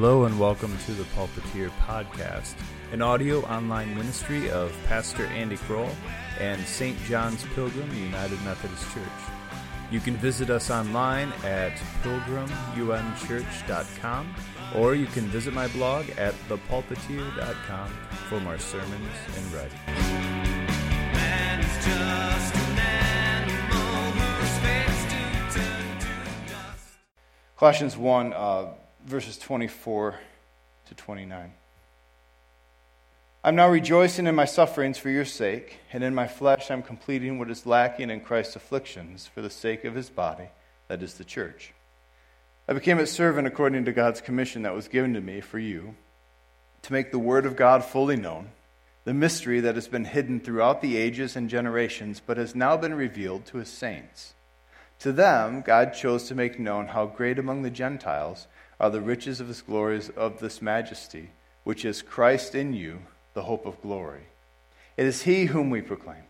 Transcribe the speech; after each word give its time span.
Hello 0.00 0.24
and 0.24 0.40
welcome 0.40 0.72
to 0.86 0.92
the 0.92 1.04
Pulpiteer 1.14 1.68
Podcast, 1.86 2.54
an 2.90 3.02
audio 3.02 3.42
online 3.42 3.94
ministry 3.94 4.50
of 4.50 4.74
Pastor 4.86 5.26
Andy 5.26 5.58
Kroll 5.58 5.90
and 6.38 6.58
St. 6.62 6.98
John's 7.00 7.44
Pilgrim 7.54 7.94
United 7.94 8.42
Methodist 8.42 8.90
Church. 8.94 9.04
You 9.90 10.00
can 10.00 10.16
visit 10.16 10.48
us 10.48 10.70
online 10.70 11.34
at 11.44 11.72
pilgrimunchurch.com 12.02 14.34
or 14.74 14.94
you 14.94 15.04
can 15.04 15.26
visit 15.26 15.52
my 15.52 15.68
blog 15.68 16.08
at 16.16 16.32
thepulpiteer.com 16.48 17.90
for 18.30 18.40
more 18.40 18.56
sermons 18.56 19.12
and 19.36 19.52
writing. 19.52 19.78
Colossians 27.58 27.98
1, 27.98 28.32
uh, 28.32 28.72
verses 29.06 29.38
24 29.38 30.18
to 30.88 30.94
29. 30.94 31.52
I'm 33.42 33.56
now 33.56 33.70
rejoicing 33.70 34.26
in 34.26 34.34
my 34.34 34.44
sufferings 34.44 34.98
for 34.98 35.08
your 35.08 35.24
sake, 35.24 35.78
and 35.92 36.04
in 36.04 36.14
my 36.14 36.26
flesh 36.26 36.70
I'm 36.70 36.82
completing 36.82 37.38
what 37.38 37.50
is 37.50 37.64
lacking 37.64 38.10
in 38.10 38.20
Christ's 38.20 38.56
afflictions 38.56 39.26
for 39.26 39.40
the 39.40 39.48
sake 39.48 39.84
of 39.84 39.94
his 39.94 40.10
body, 40.10 40.48
that 40.88 41.02
is 41.02 41.14
the 41.14 41.24
church. 41.24 41.72
I 42.68 42.74
became 42.74 42.98
a 42.98 43.06
servant 43.06 43.46
according 43.46 43.86
to 43.86 43.92
God's 43.92 44.20
commission 44.20 44.62
that 44.62 44.74
was 44.74 44.88
given 44.88 45.14
to 45.14 45.20
me 45.20 45.40
for 45.40 45.58
you, 45.58 45.94
to 46.82 46.92
make 46.92 47.10
the 47.10 47.18
word 47.18 47.46
of 47.46 47.56
God 47.56 47.84
fully 47.84 48.16
known, 48.16 48.50
the 49.04 49.14
mystery 49.14 49.60
that 49.60 49.74
has 49.74 49.88
been 49.88 50.04
hidden 50.04 50.40
throughout 50.40 50.82
the 50.82 50.98
ages 50.98 51.34
and 51.34 51.48
generations, 51.48 52.20
but 52.24 52.36
has 52.36 52.54
now 52.54 52.76
been 52.76 52.94
revealed 52.94 53.46
to 53.46 53.56
his 53.56 53.68
saints. 53.68 54.34
To 55.00 55.12
them, 55.12 55.62
God 55.62 55.94
chose 55.94 56.28
to 56.28 56.34
make 56.34 56.58
known 56.58 56.88
how 56.88 57.06
great 57.06 57.38
among 57.38 57.62
the 57.62 57.70
Gentiles 57.70 58.46
are 58.80 58.90
the 58.90 59.00
riches 59.00 59.40
of 59.40 59.48
his 59.48 59.60
glories 59.60 60.08
of 60.08 60.40
this 60.40 60.62
majesty, 60.62 61.30
which 61.62 61.84
is 61.84 62.02
Christ 62.02 62.54
in 62.54 62.72
you, 62.72 63.00
the 63.34 63.42
hope 63.42 63.66
of 63.66 63.80
glory. 63.82 64.22
It 64.96 65.06
is 65.06 65.22
he 65.22 65.44
whom 65.44 65.70
we 65.70 65.82
proclaim, 65.82 66.24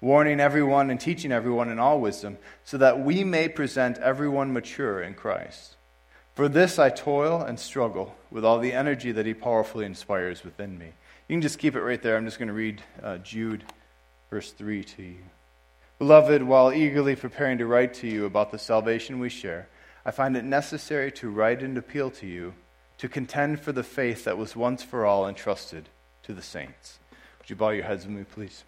warning 0.00 0.40
everyone 0.40 0.90
and 0.90 0.98
teaching 0.98 1.30
everyone 1.30 1.68
in 1.68 1.78
all 1.78 2.00
wisdom, 2.00 2.38
so 2.64 2.78
that 2.78 3.00
we 3.00 3.22
may 3.22 3.48
present 3.48 3.98
everyone 3.98 4.52
mature 4.52 5.02
in 5.02 5.14
Christ. 5.14 5.76
For 6.34 6.48
this 6.48 6.78
I 6.78 6.88
toil 6.88 7.42
and 7.42 7.60
struggle 7.60 8.16
with 8.30 8.44
all 8.44 8.58
the 8.58 8.72
energy 8.72 9.12
that 9.12 9.26
he 9.26 9.34
powerfully 9.34 9.84
inspires 9.84 10.42
within 10.42 10.78
me. 10.78 10.86
You 11.28 11.34
can 11.34 11.42
just 11.42 11.58
keep 11.58 11.76
it 11.76 11.82
right 11.82 12.02
there. 12.02 12.16
I'm 12.16 12.24
just 12.24 12.38
going 12.38 12.48
to 12.48 12.54
read 12.54 12.82
uh, 13.02 13.18
Jude, 13.18 13.62
verse 14.30 14.50
3 14.52 14.82
to 14.84 15.02
you. 15.02 15.18
Beloved, 15.98 16.42
while 16.42 16.72
eagerly 16.72 17.14
preparing 17.14 17.58
to 17.58 17.66
write 17.66 17.92
to 17.94 18.08
you 18.08 18.24
about 18.24 18.50
the 18.50 18.58
salvation 18.58 19.18
we 19.18 19.28
share, 19.28 19.68
I 20.04 20.10
find 20.10 20.36
it 20.36 20.44
necessary 20.44 21.12
to 21.12 21.30
write 21.30 21.62
and 21.62 21.76
appeal 21.76 22.10
to 22.12 22.26
you 22.26 22.54
to 22.98 23.08
contend 23.08 23.60
for 23.60 23.72
the 23.72 23.82
faith 23.82 24.24
that 24.24 24.38
was 24.38 24.56
once 24.56 24.82
for 24.82 25.06
all 25.06 25.26
entrusted 25.26 25.88
to 26.22 26.34
the 26.34 26.42
saints. 26.42 26.98
Would 27.38 27.50
you 27.50 27.56
bow 27.56 27.70
your 27.70 27.84
heads 27.84 28.06
with 28.06 28.14
me, 28.14 28.24
please? 28.24 28.64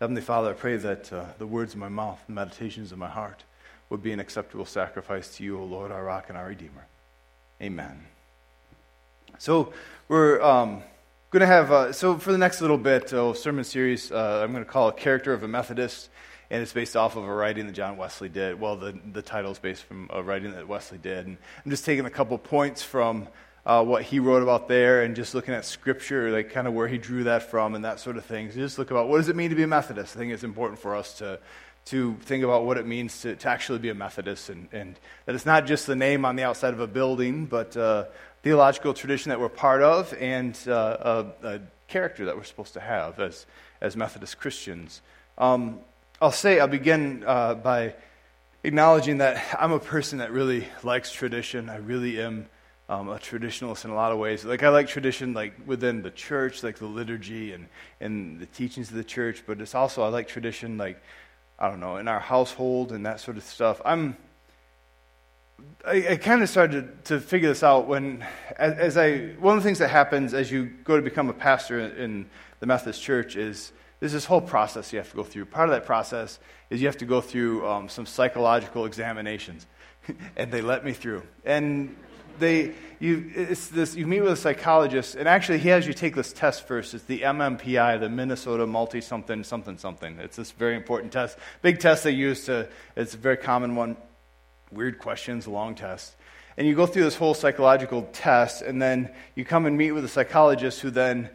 Heavenly 0.00 0.22
Father, 0.22 0.50
I 0.50 0.54
pray 0.54 0.76
that 0.76 1.12
uh, 1.12 1.26
the 1.38 1.46
words 1.46 1.72
of 1.72 1.78
my 1.78 1.88
mouth 1.88 2.20
and 2.26 2.34
meditations 2.34 2.92
of 2.92 2.98
my 2.98 3.08
heart 3.08 3.44
would 3.88 4.02
be 4.02 4.12
an 4.12 4.20
acceptable 4.20 4.66
sacrifice 4.66 5.36
to 5.36 5.44
you, 5.44 5.58
O 5.58 5.64
Lord, 5.64 5.92
our 5.92 6.04
rock 6.04 6.26
and 6.28 6.36
our 6.36 6.48
Redeemer. 6.48 6.86
Amen. 7.62 8.04
So, 9.38 9.72
we're 10.08 10.42
um, 10.42 10.82
going 11.30 11.40
to 11.40 11.46
have, 11.46 11.72
uh, 11.72 11.92
so 11.92 12.18
for 12.18 12.32
the 12.32 12.38
next 12.38 12.60
little 12.60 12.78
bit, 12.78 13.12
uh, 13.12 13.34
sermon 13.34 13.64
series, 13.64 14.12
uh, 14.12 14.42
I'm 14.44 14.52
going 14.52 14.64
to 14.64 14.70
call 14.70 14.88
it 14.88 14.96
Character 14.96 15.32
of 15.32 15.42
a 15.42 15.48
Methodist 15.48 16.08
and 16.54 16.62
it's 16.62 16.72
based 16.72 16.94
off 16.94 17.16
of 17.16 17.24
a 17.24 17.34
writing 17.34 17.66
that 17.66 17.72
John 17.72 17.96
Wesley 17.96 18.28
did. 18.28 18.60
Well, 18.60 18.76
the, 18.76 18.96
the 19.12 19.22
title 19.22 19.50
is 19.50 19.58
based 19.58 19.82
from 19.82 20.08
a 20.12 20.22
writing 20.22 20.52
that 20.52 20.68
Wesley 20.68 20.98
did. 20.98 21.26
And 21.26 21.36
I'm 21.64 21.70
just 21.72 21.84
taking 21.84 22.04
a 22.04 22.10
couple 22.10 22.38
points 22.38 22.80
from 22.80 23.26
uh, 23.66 23.84
what 23.84 24.04
he 24.04 24.20
wrote 24.20 24.40
about 24.40 24.68
there 24.68 25.02
and 25.02 25.16
just 25.16 25.34
looking 25.34 25.52
at 25.52 25.64
scripture, 25.64 26.30
like 26.30 26.52
kind 26.52 26.68
of 26.68 26.72
where 26.72 26.86
he 26.86 26.96
drew 26.96 27.24
that 27.24 27.50
from 27.50 27.74
and 27.74 27.84
that 27.84 27.98
sort 27.98 28.16
of 28.16 28.24
thing. 28.24 28.52
So 28.52 28.58
just 28.58 28.78
look 28.78 28.92
about 28.92 29.08
what 29.08 29.16
does 29.16 29.28
it 29.28 29.34
mean 29.34 29.50
to 29.50 29.56
be 29.56 29.64
a 29.64 29.66
Methodist? 29.66 30.14
I 30.14 30.20
think 30.20 30.32
it's 30.32 30.44
important 30.44 30.78
for 30.78 30.94
us 30.94 31.18
to, 31.18 31.40
to 31.86 32.14
think 32.20 32.44
about 32.44 32.64
what 32.64 32.78
it 32.78 32.86
means 32.86 33.20
to, 33.22 33.34
to 33.34 33.48
actually 33.48 33.80
be 33.80 33.88
a 33.88 33.94
Methodist 33.94 34.48
and, 34.48 34.68
and 34.70 34.94
that 35.26 35.34
it's 35.34 35.46
not 35.46 35.66
just 35.66 35.88
the 35.88 35.96
name 35.96 36.24
on 36.24 36.36
the 36.36 36.44
outside 36.44 36.72
of 36.72 36.78
a 36.78 36.86
building, 36.86 37.46
but 37.46 37.76
uh, 37.76 38.04
theological 38.44 38.94
tradition 38.94 39.30
that 39.30 39.40
we're 39.40 39.48
part 39.48 39.82
of 39.82 40.14
and 40.20 40.56
uh, 40.68 41.24
a, 41.42 41.48
a, 41.48 41.60
character 41.88 42.24
that 42.24 42.36
we're 42.36 42.44
supposed 42.44 42.74
to 42.74 42.80
have 42.80 43.18
as, 43.18 43.44
as 43.80 43.96
Methodist 43.96 44.38
Christians. 44.38 45.02
Um, 45.36 45.80
I'll 46.24 46.32
say, 46.32 46.58
I'll 46.58 46.68
begin 46.68 47.22
uh, 47.26 47.52
by 47.54 47.92
acknowledging 48.62 49.18
that 49.18 49.44
I'm 49.60 49.72
a 49.72 49.78
person 49.78 50.20
that 50.20 50.32
really 50.32 50.66
likes 50.82 51.12
tradition. 51.12 51.68
I 51.68 51.76
really 51.76 52.18
am 52.18 52.46
um, 52.88 53.10
a 53.10 53.16
traditionalist 53.16 53.84
in 53.84 53.90
a 53.90 53.94
lot 53.94 54.10
of 54.10 54.16
ways. 54.16 54.42
Like, 54.42 54.62
I 54.62 54.70
like 54.70 54.88
tradition, 54.88 55.34
like, 55.34 55.52
within 55.66 56.00
the 56.00 56.10
church, 56.10 56.62
like 56.62 56.78
the 56.78 56.86
liturgy 56.86 57.52
and, 57.52 57.68
and 58.00 58.40
the 58.40 58.46
teachings 58.46 58.88
of 58.88 58.96
the 58.96 59.04
church, 59.04 59.42
but 59.46 59.60
it's 59.60 59.74
also, 59.74 60.02
I 60.02 60.08
like 60.08 60.26
tradition, 60.26 60.78
like, 60.78 60.98
I 61.58 61.68
don't 61.68 61.78
know, 61.78 61.98
in 61.98 62.08
our 62.08 62.20
household 62.20 62.92
and 62.92 63.04
that 63.04 63.20
sort 63.20 63.36
of 63.36 63.42
stuff. 63.42 63.82
I'm, 63.84 64.16
I, 65.86 66.12
I 66.12 66.16
kind 66.16 66.42
of 66.42 66.48
started 66.48 67.04
to, 67.04 67.18
to, 67.18 67.20
figure 67.20 67.50
this 67.50 67.62
out 67.62 67.86
when, 67.86 68.24
as, 68.56 68.78
as 68.78 68.96
I, 68.96 69.26
one 69.40 69.58
of 69.58 69.62
the 69.62 69.68
things 69.68 69.78
that 69.80 69.90
happens 69.90 70.32
as 70.32 70.50
you 70.50 70.72
go 70.84 70.96
to 70.96 71.02
become 71.02 71.28
a 71.28 71.34
pastor 71.34 71.80
in, 71.80 71.96
in 71.98 72.26
the 72.60 72.66
Methodist 72.66 73.02
church 73.02 73.36
is, 73.36 73.72
there's 74.04 74.12
this 74.12 74.26
whole 74.26 74.42
process 74.42 74.92
you 74.92 74.98
have 74.98 75.08
to 75.08 75.16
go 75.16 75.22
through. 75.22 75.46
Part 75.46 75.70
of 75.70 75.74
that 75.74 75.86
process 75.86 76.38
is 76.68 76.82
you 76.82 76.88
have 76.88 76.98
to 76.98 77.06
go 77.06 77.22
through 77.22 77.66
um, 77.66 77.88
some 77.88 78.04
psychological 78.04 78.84
examinations, 78.84 79.66
and 80.36 80.52
they 80.52 80.60
let 80.60 80.84
me 80.84 80.92
through. 80.92 81.22
And 81.46 81.96
they, 82.38 82.72
you, 83.00 83.32
it's 83.34 83.68
this, 83.68 83.96
you 83.96 84.06
meet 84.06 84.20
with 84.20 84.32
a 84.32 84.36
psychologist, 84.36 85.14
and 85.14 85.26
actually 85.26 85.56
he 85.56 85.70
has 85.70 85.86
you 85.86 85.94
take 85.94 86.14
this 86.14 86.34
test 86.34 86.68
first. 86.68 86.92
It's 86.92 87.04
the 87.04 87.20
MMPI, 87.20 87.98
the 87.98 88.10
Minnesota 88.10 88.66
Multi 88.66 89.00
Something 89.00 89.42
Something 89.42 89.78
Something. 89.78 90.18
It's 90.18 90.36
this 90.36 90.50
very 90.50 90.76
important 90.76 91.10
test, 91.10 91.38
big 91.62 91.80
test 91.80 92.04
they 92.04 92.10
use 92.10 92.44
to. 92.44 92.68
It's 92.96 93.14
a 93.14 93.16
very 93.16 93.38
common 93.38 93.74
one. 93.74 93.96
Weird 94.70 94.98
questions, 94.98 95.48
long 95.48 95.74
test. 95.74 96.14
And 96.58 96.66
you 96.66 96.74
go 96.74 96.84
through 96.84 97.04
this 97.04 97.16
whole 97.16 97.32
psychological 97.32 98.02
test, 98.12 98.60
and 98.60 98.82
then 98.82 99.08
you 99.34 99.46
come 99.46 99.64
and 99.64 99.78
meet 99.78 99.92
with 99.92 100.04
a 100.04 100.08
psychologist 100.08 100.82
who 100.82 100.90
then 100.90 101.30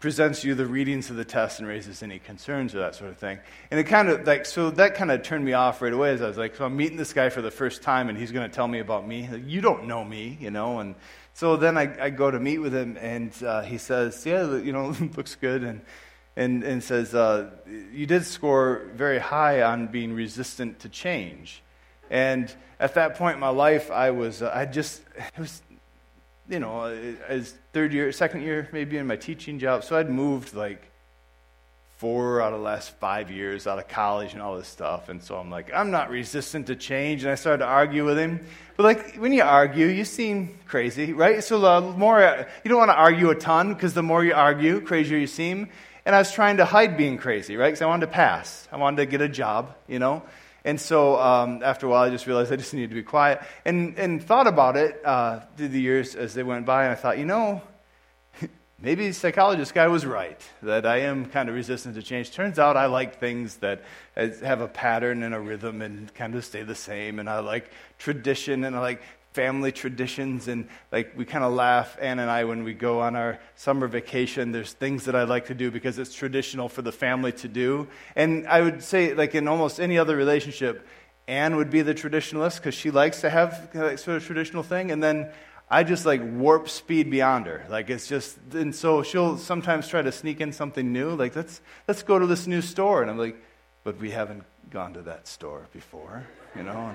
presents 0.00 0.42
you 0.44 0.54
the 0.54 0.66
readings 0.66 1.10
of 1.10 1.16
the 1.16 1.24
test 1.24 1.60
and 1.60 1.68
raises 1.68 2.02
any 2.02 2.18
concerns 2.18 2.74
or 2.74 2.78
that 2.78 2.94
sort 2.94 3.10
of 3.10 3.18
thing. 3.18 3.38
And 3.70 3.78
it 3.78 3.84
kind 3.84 4.08
of 4.08 4.26
like, 4.26 4.46
so 4.46 4.70
that 4.70 4.94
kind 4.94 5.10
of 5.10 5.22
turned 5.22 5.44
me 5.44 5.52
off 5.52 5.82
right 5.82 5.92
away 5.92 6.12
as 6.12 6.22
I 6.22 6.28
was 6.28 6.38
like, 6.38 6.56
so 6.56 6.64
I'm 6.64 6.76
meeting 6.76 6.96
this 6.96 7.12
guy 7.12 7.28
for 7.28 7.42
the 7.42 7.50
first 7.50 7.82
time 7.82 8.08
and 8.08 8.16
he's 8.16 8.32
going 8.32 8.48
to 8.48 8.54
tell 8.54 8.66
me 8.66 8.78
about 8.78 9.06
me. 9.06 9.28
Like, 9.30 9.46
you 9.46 9.60
don't 9.60 9.86
know 9.86 10.02
me, 10.02 10.38
you 10.40 10.50
know? 10.50 10.80
And 10.80 10.94
so 11.34 11.56
then 11.56 11.76
I, 11.76 12.06
I 12.06 12.10
go 12.10 12.30
to 12.30 12.40
meet 12.40 12.58
with 12.58 12.74
him 12.74 12.96
and 12.98 13.30
uh, 13.42 13.60
he 13.60 13.76
says, 13.76 14.24
yeah, 14.24 14.56
you 14.56 14.72
know, 14.72 14.88
looks 15.16 15.34
good. 15.34 15.62
And, 15.62 15.82
and, 16.34 16.64
and 16.64 16.82
says, 16.82 17.14
uh, 17.14 17.50
you 17.92 18.06
did 18.06 18.24
score 18.24 18.88
very 18.94 19.18
high 19.18 19.60
on 19.60 19.88
being 19.88 20.14
resistant 20.14 20.78
to 20.80 20.88
change. 20.88 21.62
And 22.08 22.52
at 22.78 22.94
that 22.94 23.16
point 23.16 23.34
in 23.34 23.40
my 23.40 23.50
life, 23.50 23.90
I 23.90 24.12
was, 24.12 24.40
uh, 24.40 24.50
I 24.54 24.64
just, 24.64 25.02
it 25.16 25.38
was, 25.38 25.60
you 26.50 26.58
know, 26.58 26.84
as 27.28 27.54
third 27.72 27.92
year, 27.92 28.10
second 28.12 28.42
year 28.42 28.68
maybe 28.72 28.96
in 28.96 29.06
my 29.06 29.16
teaching 29.16 29.58
job. 29.58 29.84
So 29.84 29.96
I'd 29.96 30.10
moved 30.10 30.54
like 30.54 30.90
four 31.98 32.40
out 32.40 32.52
of 32.52 32.60
the 32.60 32.64
last 32.64 32.90
five 32.98 33.30
years 33.30 33.66
out 33.66 33.78
of 33.78 33.86
college 33.86 34.32
and 34.32 34.42
all 34.42 34.56
this 34.56 34.66
stuff. 34.66 35.10
And 35.10 35.22
so 35.22 35.36
I'm 35.36 35.50
like, 35.50 35.70
I'm 35.72 35.90
not 35.90 36.10
resistant 36.10 36.66
to 36.68 36.74
change. 36.74 37.22
And 37.22 37.30
I 37.30 37.34
started 37.34 37.58
to 37.58 37.66
argue 37.66 38.04
with 38.04 38.18
him. 38.18 38.40
But 38.76 38.82
like 38.84 39.16
when 39.16 39.32
you 39.32 39.42
argue, 39.42 39.86
you 39.86 40.04
seem 40.04 40.58
crazy, 40.66 41.12
right? 41.12 41.44
So 41.44 41.60
the 41.60 41.80
more, 41.92 42.46
you 42.64 42.68
don't 42.68 42.78
want 42.78 42.90
to 42.90 42.96
argue 42.96 43.30
a 43.30 43.34
ton 43.34 43.74
because 43.74 43.94
the 43.94 44.02
more 44.02 44.24
you 44.24 44.32
argue, 44.32 44.80
crazier 44.80 45.18
you 45.18 45.26
seem. 45.26 45.68
And 46.06 46.14
I 46.14 46.18
was 46.18 46.32
trying 46.32 46.56
to 46.56 46.64
hide 46.64 46.96
being 46.96 47.18
crazy, 47.18 47.56
right? 47.56 47.68
Because 47.68 47.82
I 47.82 47.86
wanted 47.86 48.06
to 48.06 48.12
pass. 48.12 48.66
I 48.72 48.78
wanted 48.78 48.96
to 48.96 49.06
get 49.06 49.20
a 49.20 49.28
job, 49.28 49.76
you 49.86 49.98
know? 49.98 50.22
And 50.64 50.80
so 50.80 51.18
um, 51.18 51.62
after 51.62 51.86
a 51.86 51.88
while, 51.88 52.02
I 52.02 52.10
just 52.10 52.26
realized 52.26 52.52
I 52.52 52.56
just 52.56 52.74
needed 52.74 52.90
to 52.90 52.94
be 52.94 53.02
quiet 53.02 53.42
and, 53.64 53.98
and 53.98 54.22
thought 54.22 54.46
about 54.46 54.76
it 54.76 55.00
uh, 55.04 55.40
through 55.56 55.68
the 55.68 55.80
years 55.80 56.14
as 56.14 56.34
they 56.34 56.42
went 56.42 56.66
by. 56.66 56.84
And 56.84 56.92
I 56.92 56.94
thought, 56.96 57.18
you 57.18 57.24
know, 57.24 57.62
maybe 58.80 59.08
the 59.08 59.14
psychologist 59.14 59.72
guy 59.72 59.88
was 59.88 60.04
right, 60.04 60.40
that 60.62 60.84
I 60.84 60.98
am 60.98 61.26
kind 61.26 61.48
of 61.48 61.54
resistant 61.54 61.94
to 61.94 62.02
change. 62.02 62.32
Turns 62.32 62.58
out 62.58 62.76
I 62.76 62.86
like 62.86 63.18
things 63.18 63.56
that 63.56 63.82
have 64.16 64.60
a 64.60 64.68
pattern 64.68 65.22
and 65.22 65.34
a 65.34 65.40
rhythm 65.40 65.80
and 65.80 66.12
kind 66.14 66.34
of 66.34 66.44
stay 66.44 66.62
the 66.62 66.74
same. 66.74 67.18
And 67.18 67.28
I 67.28 67.38
like 67.40 67.70
tradition 67.98 68.64
and 68.64 68.76
I 68.76 68.80
like 68.80 69.02
family 69.32 69.70
traditions 69.70 70.48
and 70.48 70.68
like 70.90 71.12
we 71.16 71.24
kind 71.24 71.44
of 71.44 71.52
laugh 71.52 71.96
anne 72.00 72.18
and 72.18 72.28
i 72.28 72.42
when 72.44 72.64
we 72.64 72.74
go 72.74 73.00
on 73.00 73.14
our 73.14 73.38
summer 73.54 73.86
vacation. 73.86 74.50
There's 74.50 74.72
things 74.72 75.04
that 75.04 75.14
i 75.14 75.22
like 75.22 75.46
to 75.46 75.54
do 75.54 75.70
because 75.70 75.98
it's 75.98 76.14
traditional 76.14 76.68
for 76.68 76.82
the 76.82 76.92
family 76.92 77.32
to 77.32 77.48
do. 77.48 77.86
And 78.16 78.46
i 78.48 78.60
would 78.60 78.82
say 78.82 79.14
like 79.14 79.34
in 79.34 79.46
almost 79.46 79.78
any 79.78 79.98
other 79.98 80.16
relationship 80.16 80.86
anne 81.28 81.56
would 81.56 81.70
be 81.70 81.82
the 81.82 81.94
traditionalist 81.94 82.56
because 82.56 82.74
she 82.74 82.90
likes 82.90 83.20
to 83.20 83.30
have 83.30 83.72
that 83.72 84.00
sort 84.00 84.16
of 84.16 84.26
traditional 84.26 84.64
thing 84.64 84.90
and 84.90 85.00
then 85.00 85.30
i 85.70 85.84
just 85.84 86.04
like 86.04 86.20
warp 86.24 86.68
speed 86.68 87.08
beyond 87.08 87.46
her. 87.46 87.64
Like 87.68 87.88
it's 87.88 88.08
just 88.08 88.36
and 88.52 88.74
so 88.74 89.04
she'll 89.04 89.38
sometimes 89.38 89.86
try 89.86 90.02
to 90.02 90.10
sneak 90.10 90.40
in 90.40 90.52
something 90.52 90.92
new 90.92 91.10
like 91.10 91.36
let's 91.36 91.60
let's 91.86 92.02
go 92.02 92.18
to 92.18 92.26
this 92.26 92.48
new 92.48 92.62
store. 92.62 93.02
And 93.02 93.10
i'm 93.10 93.18
like 93.18 93.36
but 93.84 93.98
we 93.98 94.10
haven't 94.10 94.42
gone 94.70 94.92
to 94.94 95.02
that 95.02 95.28
store 95.28 95.68
before 95.72 96.26
you 96.56 96.64
know 96.64 96.92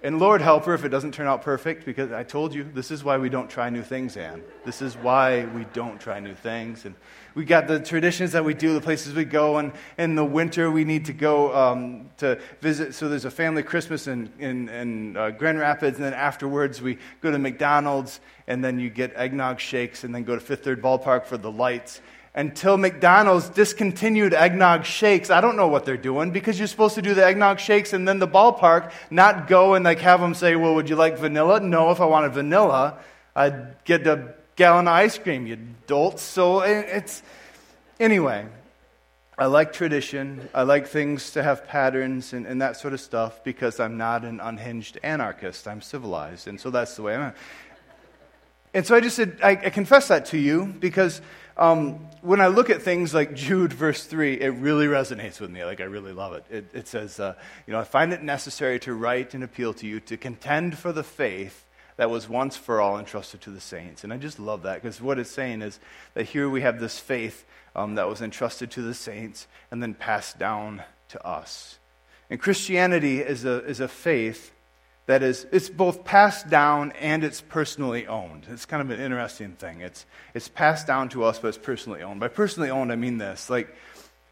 And 0.00 0.20
Lord 0.20 0.40
help 0.40 0.64
her 0.66 0.74
if 0.74 0.84
it 0.84 0.90
doesn't 0.90 1.12
turn 1.12 1.26
out 1.26 1.42
perfect, 1.42 1.84
because 1.84 2.12
I 2.12 2.22
told 2.22 2.54
you, 2.54 2.62
this 2.62 2.92
is 2.92 3.02
why 3.02 3.18
we 3.18 3.28
don't 3.28 3.50
try 3.50 3.68
new 3.68 3.82
things, 3.82 4.16
Anne. 4.16 4.44
This 4.64 4.80
is 4.80 4.96
why 4.96 5.44
we 5.46 5.64
don't 5.72 6.00
try 6.00 6.20
new 6.20 6.36
things. 6.36 6.84
And 6.84 6.94
we 7.34 7.44
got 7.44 7.66
the 7.66 7.80
traditions 7.80 8.30
that 8.30 8.44
we 8.44 8.54
do, 8.54 8.74
the 8.74 8.80
places 8.80 9.12
we 9.12 9.24
go, 9.24 9.56
and 9.56 9.72
in 9.98 10.14
the 10.14 10.24
winter 10.24 10.70
we 10.70 10.84
need 10.84 11.06
to 11.06 11.12
go 11.12 11.52
um, 11.52 12.10
to 12.18 12.40
visit. 12.60 12.94
So 12.94 13.08
there's 13.08 13.24
a 13.24 13.30
family 13.30 13.64
Christmas 13.64 14.06
in, 14.06 14.32
in, 14.38 14.68
in 14.68 15.16
uh, 15.16 15.30
Grand 15.30 15.58
Rapids, 15.58 15.96
and 15.96 16.06
then 16.06 16.14
afterwards 16.14 16.80
we 16.80 16.98
go 17.20 17.32
to 17.32 17.38
McDonald's, 17.38 18.20
and 18.46 18.64
then 18.64 18.78
you 18.78 18.90
get 18.90 19.12
eggnog 19.16 19.58
shakes, 19.58 20.04
and 20.04 20.14
then 20.14 20.22
go 20.22 20.36
to 20.36 20.40
Fifth 20.40 20.62
Third 20.62 20.80
Ballpark 20.80 21.24
for 21.26 21.36
the 21.36 21.50
lights 21.50 22.00
until 22.34 22.76
McDonald's 22.76 23.48
discontinued 23.48 24.34
eggnog 24.34 24.84
shakes. 24.84 25.30
I 25.30 25.40
don't 25.40 25.56
know 25.56 25.68
what 25.68 25.84
they're 25.84 25.96
doing 25.96 26.30
because 26.30 26.58
you're 26.58 26.68
supposed 26.68 26.94
to 26.94 27.02
do 27.02 27.14
the 27.14 27.24
eggnog 27.24 27.58
shakes 27.58 27.92
and 27.92 28.06
then 28.06 28.18
the 28.18 28.28
ballpark, 28.28 28.92
not 29.10 29.48
go 29.48 29.74
and 29.74 29.84
like 29.84 30.00
have 30.00 30.20
them 30.20 30.34
say, 30.34 30.56
"Well, 30.56 30.74
would 30.74 30.88
you 30.88 30.96
like 30.96 31.18
vanilla?" 31.18 31.60
No, 31.60 31.90
if 31.90 32.00
I 32.00 32.06
wanted 32.06 32.32
vanilla, 32.32 32.98
I'd 33.34 33.84
get 33.84 34.06
a 34.06 34.34
gallon 34.56 34.88
of 34.88 34.94
ice 34.94 35.18
cream, 35.18 35.46
you 35.46 35.56
dolts. 35.86 36.22
So 36.22 36.60
eh, 36.60 36.80
it's 36.80 37.22
anyway. 37.98 38.46
I 39.38 39.46
like 39.46 39.72
tradition. 39.72 40.48
I 40.52 40.62
like 40.64 40.88
things 40.88 41.30
to 41.32 41.44
have 41.44 41.64
patterns 41.64 42.32
and, 42.32 42.44
and 42.44 42.60
that 42.60 42.76
sort 42.76 42.92
of 42.92 43.00
stuff 43.00 43.44
because 43.44 43.78
I'm 43.78 43.96
not 43.96 44.24
an 44.24 44.40
unhinged 44.40 44.98
anarchist. 45.04 45.68
I'm 45.68 45.80
civilized. 45.80 46.48
And 46.48 46.60
so 46.60 46.70
that's 46.70 46.96
the 46.96 47.02
way 47.02 47.14
I'm. 47.14 47.32
And 48.74 48.84
so 48.84 48.96
I 48.96 49.00
just 49.00 49.14
said, 49.14 49.38
I, 49.40 49.50
I 49.50 49.70
confess 49.70 50.08
that 50.08 50.26
to 50.26 50.38
you 50.38 50.74
because 50.80 51.22
um, 51.58 52.08
when 52.22 52.40
I 52.40 52.46
look 52.46 52.70
at 52.70 52.82
things 52.82 53.12
like 53.12 53.34
Jude, 53.34 53.72
verse 53.72 54.04
3, 54.04 54.34
it 54.34 54.48
really 54.48 54.86
resonates 54.86 55.40
with 55.40 55.50
me. 55.50 55.64
Like, 55.64 55.80
I 55.80 55.84
really 55.84 56.12
love 56.12 56.32
it. 56.34 56.44
It, 56.50 56.70
it 56.72 56.88
says, 56.88 57.18
uh, 57.18 57.34
You 57.66 57.72
know, 57.72 57.80
I 57.80 57.84
find 57.84 58.12
it 58.12 58.22
necessary 58.22 58.78
to 58.80 58.94
write 58.94 59.34
and 59.34 59.42
appeal 59.42 59.74
to 59.74 59.86
you 59.86 60.00
to 60.00 60.16
contend 60.16 60.78
for 60.78 60.92
the 60.92 61.02
faith 61.02 61.64
that 61.96 62.10
was 62.10 62.28
once 62.28 62.56
for 62.56 62.80
all 62.80 62.98
entrusted 62.98 63.40
to 63.42 63.50
the 63.50 63.60
saints. 63.60 64.04
And 64.04 64.12
I 64.12 64.18
just 64.18 64.38
love 64.38 64.62
that 64.62 64.80
because 64.80 65.00
what 65.00 65.18
it's 65.18 65.30
saying 65.30 65.62
is 65.62 65.80
that 66.14 66.26
here 66.26 66.48
we 66.48 66.60
have 66.60 66.78
this 66.78 66.98
faith 66.98 67.44
um, 67.74 67.96
that 67.96 68.08
was 68.08 68.22
entrusted 68.22 68.70
to 68.72 68.82
the 68.82 68.94
saints 68.94 69.48
and 69.70 69.82
then 69.82 69.94
passed 69.94 70.38
down 70.38 70.82
to 71.08 71.26
us. 71.26 71.78
And 72.30 72.40
Christianity 72.40 73.20
is 73.20 73.44
a, 73.44 73.64
is 73.64 73.80
a 73.80 73.88
faith 73.88 74.52
that 75.08 75.22
is 75.22 75.46
it's 75.52 75.70
both 75.70 76.04
passed 76.04 76.50
down 76.50 76.92
and 77.00 77.24
it's 77.24 77.40
personally 77.40 78.06
owned. 78.06 78.46
It's 78.50 78.66
kind 78.66 78.82
of 78.82 78.90
an 78.90 79.00
interesting 79.00 79.52
thing. 79.52 79.80
It's 79.80 80.04
it's 80.34 80.48
passed 80.48 80.86
down 80.86 81.08
to 81.10 81.24
us 81.24 81.38
but 81.38 81.48
it's 81.48 81.58
personally 81.58 82.02
owned. 82.02 82.20
By 82.20 82.28
personally 82.28 82.68
owned 82.68 82.92
i 82.92 82.96
mean 82.96 83.16
this. 83.16 83.48
Like 83.48 83.74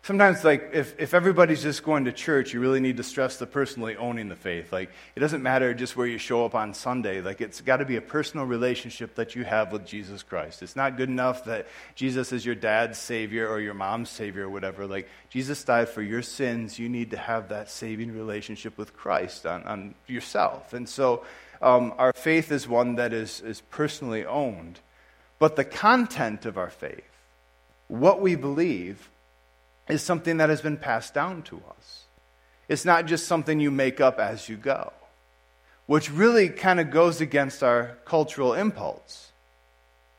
sometimes 0.07 0.45
like 0.45 0.71
if, 0.73 0.95
if 1.01 1.15
everybody's 1.15 1.65
just 1.65 1.83
going 1.83 2.05
to 2.05 2.13
church 2.13 2.55
you 2.55 2.61
really 2.61 2.79
need 2.79 2.97
to 2.97 3.03
stress 3.03 3.39
the 3.39 3.47
personally 3.47 3.97
owning 3.97 4.29
the 4.29 4.37
faith. 4.37 4.73
Like 4.73 4.91
it 5.17 5.21
doesn't 5.21 5.43
matter 5.43 5.75
just 5.75 5.97
where 5.97 6.07
you 6.07 6.17
show 6.17 6.45
up 6.45 6.55
on 6.55 6.75
sunday. 6.75 7.21
Like 7.21 7.41
it's 7.41 7.61
got 7.61 7.79
to 7.79 7.85
be 7.85 7.97
a 7.97 8.01
personal 8.01 8.47
relationship 8.47 9.17
that 9.17 9.35
you 9.35 9.45
have 9.45 9.73
with 9.73 9.85
jesus 9.85 10.23
christ. 10.23 10.63
It's 10.63 10.77
not 10.77 10.97
good 10.97 11.09
enough 11.09 11.45
that 11.47 11.67
jesus 11.97 12.33
is 12.33 12.47
your 12.47 12.55
dad's 12.55 12.99
savior 12.99 13.49
or 13.49 13.59
your 13.59 13.75
mom's 13.75 14.09
savior 14.09 14.45
or 14.45 14.51
whatever. 14.51 14.87
Like 14.87 15.09
jesus 15.29 15.65
died 15.65 15.89
for 15.89 16.03
your 16.03 16.23
sins. 16.23 16.79
You 16.79 16.89
need 16.89 17.11
to 17.11 17.17
have 17.17 17.49
that 17.49 17.69
saving 17.69 18.13
relationship 18.13 18.79
with 18.79 18.97
christ 18.97 19.45
on, 19.45 19.65
on 19.65 19.95
yourself. 20.07 20.73
And 20.73 20.89
so 20.89 21.25
um, 21.61 21.93
our 21.99 22.13
faith 22.13 22.53
is 22.53 22.69
one 22.69 22.95
that 22.95 23.13
is, 23.13 23.41
is 23.41 23.61
personally 23.71 24.25
owned. 24.25 24.79
But 25.41 25.57
the 25.57 25.65
content 25.65 26.47
of 26.47 26.57
our 26.57 26.71
faith 26.71 27.03
what 27.89 28.21
we 28.21 28.35
believe 28.35 29.09
is 29.89 30.03
something 30.03 30.39
that 30.39 30.49
has 30.49 30.61
been 30.61 30.77
passed 30.77 31.15
down 31.15 31.43
to 31.43 31.63
us. 31.77 32.05
It's 32.69 32.85
not 32.85 33.07
just 33.07 33.27
something 33.27 33.61
you 33.61 33.71
make 33.71 34.01
up 34.01 34.19
as 34.19 34.49
you 34.49 34.57
go, 34.57 34.93
which 35.87 36.11
really 36.11 36.49
kind 36.49 36.81
of 36.81 36.91
goes 36.91 37.21
against 37.21 37.63
our 37.63 37.97
cultural 38.05 38.55
impulse. 38.55 39.31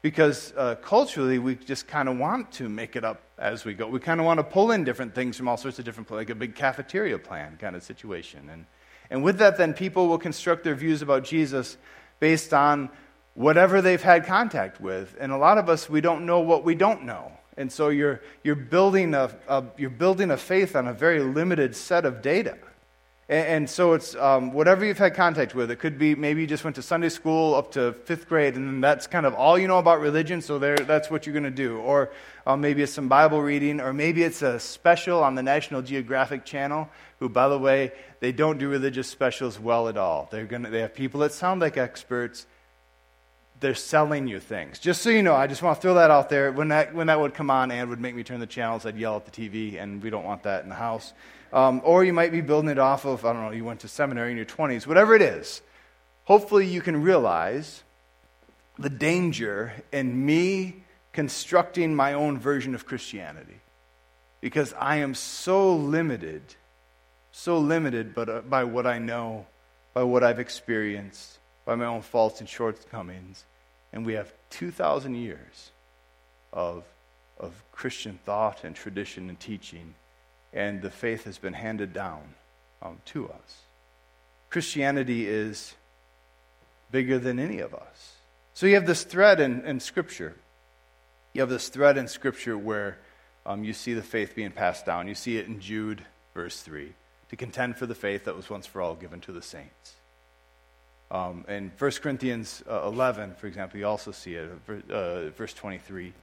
Because 0.01 0.53
uh, 0.55 0.75
culturally, 0.75 1.39
we 1.39 1.55
just 1.55 1.87
kind 1.87 2.07
of 2.07 2.17
want 2.17 2.51
to 2.53 2.69
make 2.69 2.95
it 2.95 3.03
up 3.03 3.21
as 3.37 3.65
we 3.65 3.73
go. 3.73 3.87
We 3.87 3.99
kind 3.99 4.19
of 4.19 4.25
want 4.25 4.37
to 4.37 4.43
pull 4.43 4.71
in 4.71 4.83
different 4.83 5.13
things 5.13 5.35
from 5.35 5.47
all 5.47 5.57
sorts 5.57 5.79
of 5.79 5.85
different, 5.85 6.09
like 6.09 6.29
a 6.29 6.35
big 6.35 6.55
cafeteria 6.55 7.17
plan 7.17 7.57
kind 7.59 7.75
of 7.75 7.83
situation. 7.83 8.49
And, 8.49 8.65
and 9.09 9.23
with 9.23 9.39
that, 9.39 9.57
then 9.57 9.73
people 9.73 10.07
will 10.07 10.19
construct 10.19 10.63
their 10.63 10.75
views 10.75 11.01
about 11.01 11.23
Jesus 11.23 11.77
based 12.19 12.53
on 12.53 12.89
whatever 13.33 13.81
they've 13.81 14.01
had 14.01 14.25
contact 14.25 14.79
with. 14.79 15.15
And 15.19 15.31
a 15.31 15.37
lot 15.37 15.57
of 15.57 15.67
us, 15.67 15.89
we 15.89 15.99
don't 15.99 16.25
know 16.25 16.39
what 16.39 16.63
we 16.63 16.75
don't 16.75 17.03
know. 17.03 17.31
And 17.57 17.71
so 17.71 17.89
you're, 17.89 18.21
you're, 18.43 18.55
building 18.55 19.15
a, 19.15 19.35
a, 19.47 19.63
you're 19.77 19.89
building 19.89 20.29
a 20.29 20.37
faith 20.37 20.75
on 20.75 20.87
a 20.87 20.93
very 20.93 21.19
limited 21.19 21.75
set 21.75 22.05
of 22.05 22.21
data. 22.21 22.57
And, 23.27 23.47
and 23.47 23.69
so 23.69 23.93
it's 23.93 24.15
um, 24.15 24.53
whatever 24.53 24.85
you've 24.85 24.99
had 24.99 25.15
contact 25.15 25.55
with. 25.55 25.71
It 25.71 25.77
could 25.77 25.97
be 25.97 26.13
maybe 26.13 26.41
you 26.41 26.47
just 26.47 26.63
went 26.63 26.75
to 26.75 26.83
Sunday 26.83 27.09
school 27.09 27.55
up 27.55 27.71
to 27.71 27.93
fifth 28.05 28.29
grade, 28.29 28.55
and 28.55 28.83
that's 28.83 29.07
kind 29.07 29.25
of 29.25 29.33
all 29.33 29.57
you 29.57 29.67
know 29.67 29.79
about 29.79 29.99
religion, 29.99 30.41
so 30.41 30.59
there, 30.59 30.77
that's 30.77 31.09
what 31.09 31.25
you're 31.25 31.33
going 31.33 31.43
to 31.43 31.51
do. 31.51 31.77
Or 31.79 32.11
uh, 32.45 32.55
maybe 32.55 32.83
it's 32.83 32.93
some 32.93 33.07
Bible 33.07 33.41
reading, 33.41 33.81
or 33.81 33.91
maybe 33.91 34.23
it's 34.23 34.43
a 34.43 34.59
special 34.59 35.23
on 35.23 35.33
the 35.33 35.43
National 35.43 35.81
Geographic 35.81 36.45
Channel, 36.45 36.87
who, 37.19 37.27
by 37.27 37.49
the 37.49 37.57
way, 37.57 37.91
they 38.19 38.31
don't 38.31 38.59
do 38.59 38.69
religious 38.69 39.07
specials 39.07 39.59
well 39.59 39.87
at 39.87 39.97
all. 39.97 40.27
They're 40.31 40.45
gonna, 40.45 40.69
they 40.69 40.81
have 40.81 40.93
people 40.93 41.21
that 41.21 41.33
sound 41.33 41.61
like 41.61 41.75
experts 41.75 42.45
they're 43.59 43.75
selling 43.75 44.27
you 44.27 44.39
things. 44.39 44.79
Just 44.79 45.01
so 45.01 45.09
you 45.09 45.23
know, 45.23 45.33
I 45.33 45.47
just 45.47 45.61
want 45.61 45.77
to 45.77 45.81
throw 45.81 45.95
that 45.95 46.11
out 46.11 46.29
there. 46.29 46.51
When 46.51 46.67
that, 46.69 46.93
when 46.93 47.07
that 47.07 47.19
would 47.19 47.33
come 47.33 47.49
on, 47.49 47.71
Anne 47.71 47.89
would 47.89 47.99
make 47.99 48.15
me 48.15 48.23
turn 48.23 48.39
the 48.39 48.47
channels. 48.47 48.85
I'd 48.85 48.97
yell 48.97 49.15
at 49.15 49.25
the 49.25 49.31
TV, 49.31 49.81
and 49.81 50.01
we 50.01 50.09
don't 50.09 50.23
want 50.23 50.43
that 50.43 50.63
in 50.63 50.69
the 50.69 50.75
house. 50.75 51.13
Um, 51.51 51.81
or 51.83 52.03
you 52.03 52.13
might 52.13 52.31
be 52.31 52.41
building 52.41 52.69
it 52.69 52.77
off 52.77 53.05
of, 53.05 53.25
I 53.25 53.33
don't 53.33 53.43
know, 53.43 53.51
you 53.51 53.63
went 53.63 53.79
to 53.81 53.87
seminary 53.87 54.31
in 54.31 54.37
your 54.37 54.45
20s, 54.45 54.85
whatever 54.85 55.15
it 55.15 55.21
is. 55.21 55.61
Hopefully, 56.25 56.67
you 56.67 56.81
can 56.81 57.01
realize 57.01 57.83
the 58.77 58.89
danger 58.89 59.73
in 59.91 60.25
me 60.25 60.83
constructing 61.13 61.95
my 61.95 62.13
own 62.13 62.37
version 62.37 62.75
of 62.75 62.85
Christianity. 62.85 63.59
Because 64.39 64.73
I 64.79 64.97
am 64.97 65.15
so 65.15 65.75
limited, 65.75 66.43
so 67.31 67.57
limited 67.57 68.15
uh, 68.15 68.41
by 68.41 68.65
what 68.65 68.85
I 68.85 68.99
know, 68.99 69.47
by 69.95 70.03
what 70.03 70.23
I've 70.23 70.37
experienced 70.37 71.36
by 71.67 71.75
my 71.75 71.85
own 71.85 72.01
faults 72.01 72.39
and 72.39 72.47
shortcomings. 72.47 73.43
And 73.91 74.05
we 74.05 74.13
have 74.13 74.31
2,000 74.51 75.15
years 75.15 75.71
of, 76.53 76.85
of 77.37 77.53
Christian 77.73 78.19
thought 78.25 78.63
and 78.63 78.73
tradition 78.73 79.27
and 79.27 79.37
teaching, 79.37 79.93
and 80.53 80.81
the 80.81 80.89
faith 80.89 81.25
has 81.25 81.37
been 81.37 81.53
handed 81.53 81.91
down 81.91 82.21
um, 82.81 82.99
to 83.07 83.27
us. 83.27 83.61
Christianity 84.49 85.27
is 85.27 85.75
bigger 86.89 87.19
than 87.19 87.37
any 87.37 87.59
of 87.59 87.75
us. 87.75 88.13
So 88.53 88.65
you 88.65 88.75
have 88.75 88.87
this 88.87 89.03
thread 89.03 89.41
in, 89.41 89.65
in 89.65 89.81
Scripture. 89.81 90.35
You 91.33 91.41
have 91.41 91.49
this 91.49 91.67
thread 91.67 91.97
in 91.97 92.07
Scripture 92.07 92.57
where 92.57 92.97
um, 93.45 93.65
you 93.65 93.73
see 93.73 93.93
the 93.93 94.01
faith 94.01 94.35
being 94.35 94.51
passed 94.51 94.85
down. 94.85 95.09
You 95.09 95.15
see 95.15 95.37
it 95.37 95.47
in 95.47 95.59
Jude, 95.59 96.05
verse 96.33 96.61
3 96.61 96.93
to 97.29 97.35
contend 97.35 97.75
for 97.75 97.85
the 97.85 97.95
faith 97.95 98.25
that 98.25 98.35
was 98.35 98.49
once 98.49 98.65
for 98.65 98.81
all 98.81 98.95
given 98.95 99.19
to 99.19 99.31
the 99.31 99.41
saints. 99.41 99.95
Um, 101.09 101.45
in 101.47 101.71
1 101.77 101.91
Corinthians 102.01 102.63
uh, 102.69 102.87
11, 102.87 103.35
for 103.35 103.47
example, 103.47 103.79
you 103.79 103.87
also 103.87 104.11
see 104.11 104.35
it, 104.35 104.49
uh, 104.91 105.29
verse 105.29 105.53
23. 105.53 106.13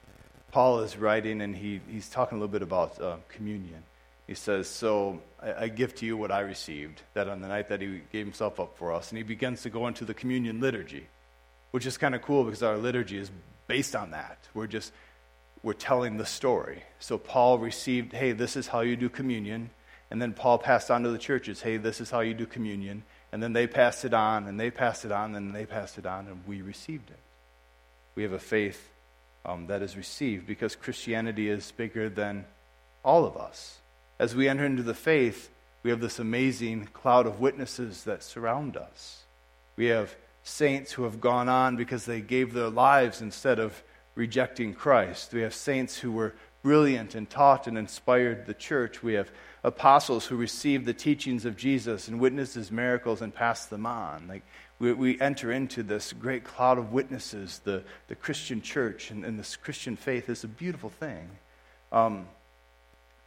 Paul 0.53 0.81
is 0.81 0.97
writing 0.97 1.41
and 1.41 1.57
he, 1.57 1.81
he's 1.91 2.09
talking 2.09 2.37
a 2.37 2.41
little 2.41 2.53
bit 2.53 2.63
about 2.63 3.01
uh, 3.01 3.17
communion. 3.29 3.83
He 4.27 4.35
says, 4.35 4.69
So 4.69 5.21
I, 5.43 5.65
I, 5.65 5.69
give 5.69 5.95
to 5.97 6.07
you 6.07 6.17
what 6.17 6.31
I 6.31 6.41
received, 6.41 7.03
that 7.15 7.29
on 7.29 7.41
the 7.41 7.49
night 7.49 7.69
that 7.71 7.81
he 7.81 8.03
gave 8.13 8.27
himself 8.27 8.61
up 8.61 8.77
for 8.79 8.93
us. 8.93 9.11
And 9.11 9.19
he 9.19 9.25
begins 9.25 9.63
to 9.63 9.71
go 9.71 9.87
into 9.87 10.05
the 10.05 10.15
communion 10.15 10.61
liturgy, 10.61 11.07
which 11.71 11.87
is 11.87 11.99
kind 11.99 12.15
of 12.15 12.23
cool 12.23 12.45
because 12.45 12.63
our 12.63 12.77
liturgy 12.77 13.19
is 13.19 13.31
based 13.67 13.97
on 13.97 14.11
that. 14.13 14.39
We're 14.55 14.67
just, 14.67 14.93
we're 15.63 15.73
telling 15.73 16.19
the 16.19 16.27
story. 16.27 16.83
So 16.99 17.19
Paul 17.19 17.59
received, 17.59 18.13
hey, 18.13 18.33
this 18.33 18.55
is 18.57 18.67
how 18.67 18.81
you 18.81 18.97
do 18.97 19.09
communion. 19.09 19.71
And 20.11 20.21
then 20.21 20.35
Paul 20.35 20.59
passed 20.59 20.91
on 20.91 21.03
to 21.03 21.11
the 21.11 21.19
churches, 21.19 21.63
hey, 21.63 21.79
this 21.79 22.01
is 22.01 22.11
how 22.11 22.21
you 22.21 22.35
do 22.35 22.47
communion. 22.47 23.03
And 23.35 23.43
then 23.43 23.53
they 23.53 23.67
passed 23.67 24.05
it 24.05 24.15
on, 24.15 24.47
and 24.47 24.61
they 24.61 24.71
passed 24.71 25.05
it 25.05 25.11
on, 25.11 25.35
and 25.35 25.53
they 25.53 25.67
passed 25.67 25.99
it 25.99 26.07
on, 26.07 26.29
and 26.29 26.47
we 26.47 26.63
received 26.63 27.11
it. 27.11 27.19
We 28.15 28.23
have 28.23 28.33
a 28.33 28.39
faith 28.39 28.89
um, 29.45 29.67
that 29.67 29.83
is 29.83 29.97
received 29.97 30.47
because 30.47 30.77
Christianity 30.77 31.49
is 31.49 31.73
bigger 31.73 32.09
than 32.09 32.45
all 33.05 33.25
of 33.25 33.37
us. 33.37 33.79
As 34.21 34.37
we 34.37 34.49
enter 34.49 34.65
into 34.65 34.85
the 34.85 34.95
faith, 34.95 35.51
we 35.83 35.91
have 35.91 36.01
this 36.01 36.21
amazing 36.21 36.91
cloud 36.93 37.27
of 37.27 37.41
witnesses 37.41 38.05
that 38.05 38.23
surround 38.23 38.77
us. 38.77 39.25
We 39.75 39.87
have 39.87 40.15
saints 40.45 40.93
who 40.93 41.03
have 41.03 41.21
gone 41.21 41.49
on 41.49 41.75
because 41.75 42.05
they 42.05 42.21
gave 42.21 42.55
their 42.55 42.71
lives 42.71 43.21
instead 43.21 43.59
of 43.59 43.83
rejecting 44.15 44.75
Christ. 44.75 45.33
We 45.35 45.41
have 45.41 45.55
saints 45.55 45.99
who 45.99 46.13
were 46.13 46.35
brilliant 46.65 47.15
and 47.15 47.29
taught 47.29 47.67
and 47.69 47.77
inspired 47.77 48.47
the 48.47 48.55
church. 48.55 49.03
We 49.03 49.13
have 49.13 49.31
apostles 49.63 50.25
who 50.25 50.37
received 50.37 50.87
the 50.87 50.95
teachings 50.95 51.45
of 51.45 51.59
Jesus 51.59 52.09
and 52.09 52.19
witnessed 52.19 52.55
his 52.55 52.73
miracles 52.73 53.21
and 53.21 53.33
passed 53.33 53.69
them 53.69 53.85
on. 53.85 54.27
Like 54.27 54.43
we, 54.79 54.95
we 54.95 55.21
enter 55.21 55.53
into 55.53 55.83
this 55.83 56.15
great 56.15 56.43
cloud 56.43 56.79
of 56.79 56.91
witnesses, 56.91 57.61
the, 57.65 57.85
the 58.09 58.15
Christian 58.15 58.63
church 58.63 59.11
and, 59.11 59.27
and 59.27 59.39
this 59.39 59.57
Christian 59.57 59.95
faith 59.95 60.31
is 60.31 60.43
a 60.43 60.49
beautiful 60.49 60.89
thing. 60.89 61.29
Um, 61.93 62.27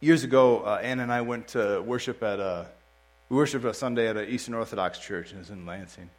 years 0.00 0.24
ago, 0.24 0.62
uh, 0.62 0.80
Ann 0.82 0.98
and 0.98 1.12
I 1.12 1.20
went 1.20 1.48
to 1.48 1.80
worship 1.80 2.22
at 2.24 2.40
a, 2.40 2.66
we 3.28 3.36
worshiped 3.36 3.64
a 3.64 3.72
Sunday 3.72 4.08
at 4.08 4.16
an 4.16 4.28
Eastern 4.28 4.54
Orthodox 4.54 4.98
church, 4.98 5.30
and 5.30 5.36
it 5.36 5.42
was 5.42 5.50
in 5.50 5.64
Lansing. 5.64 6.10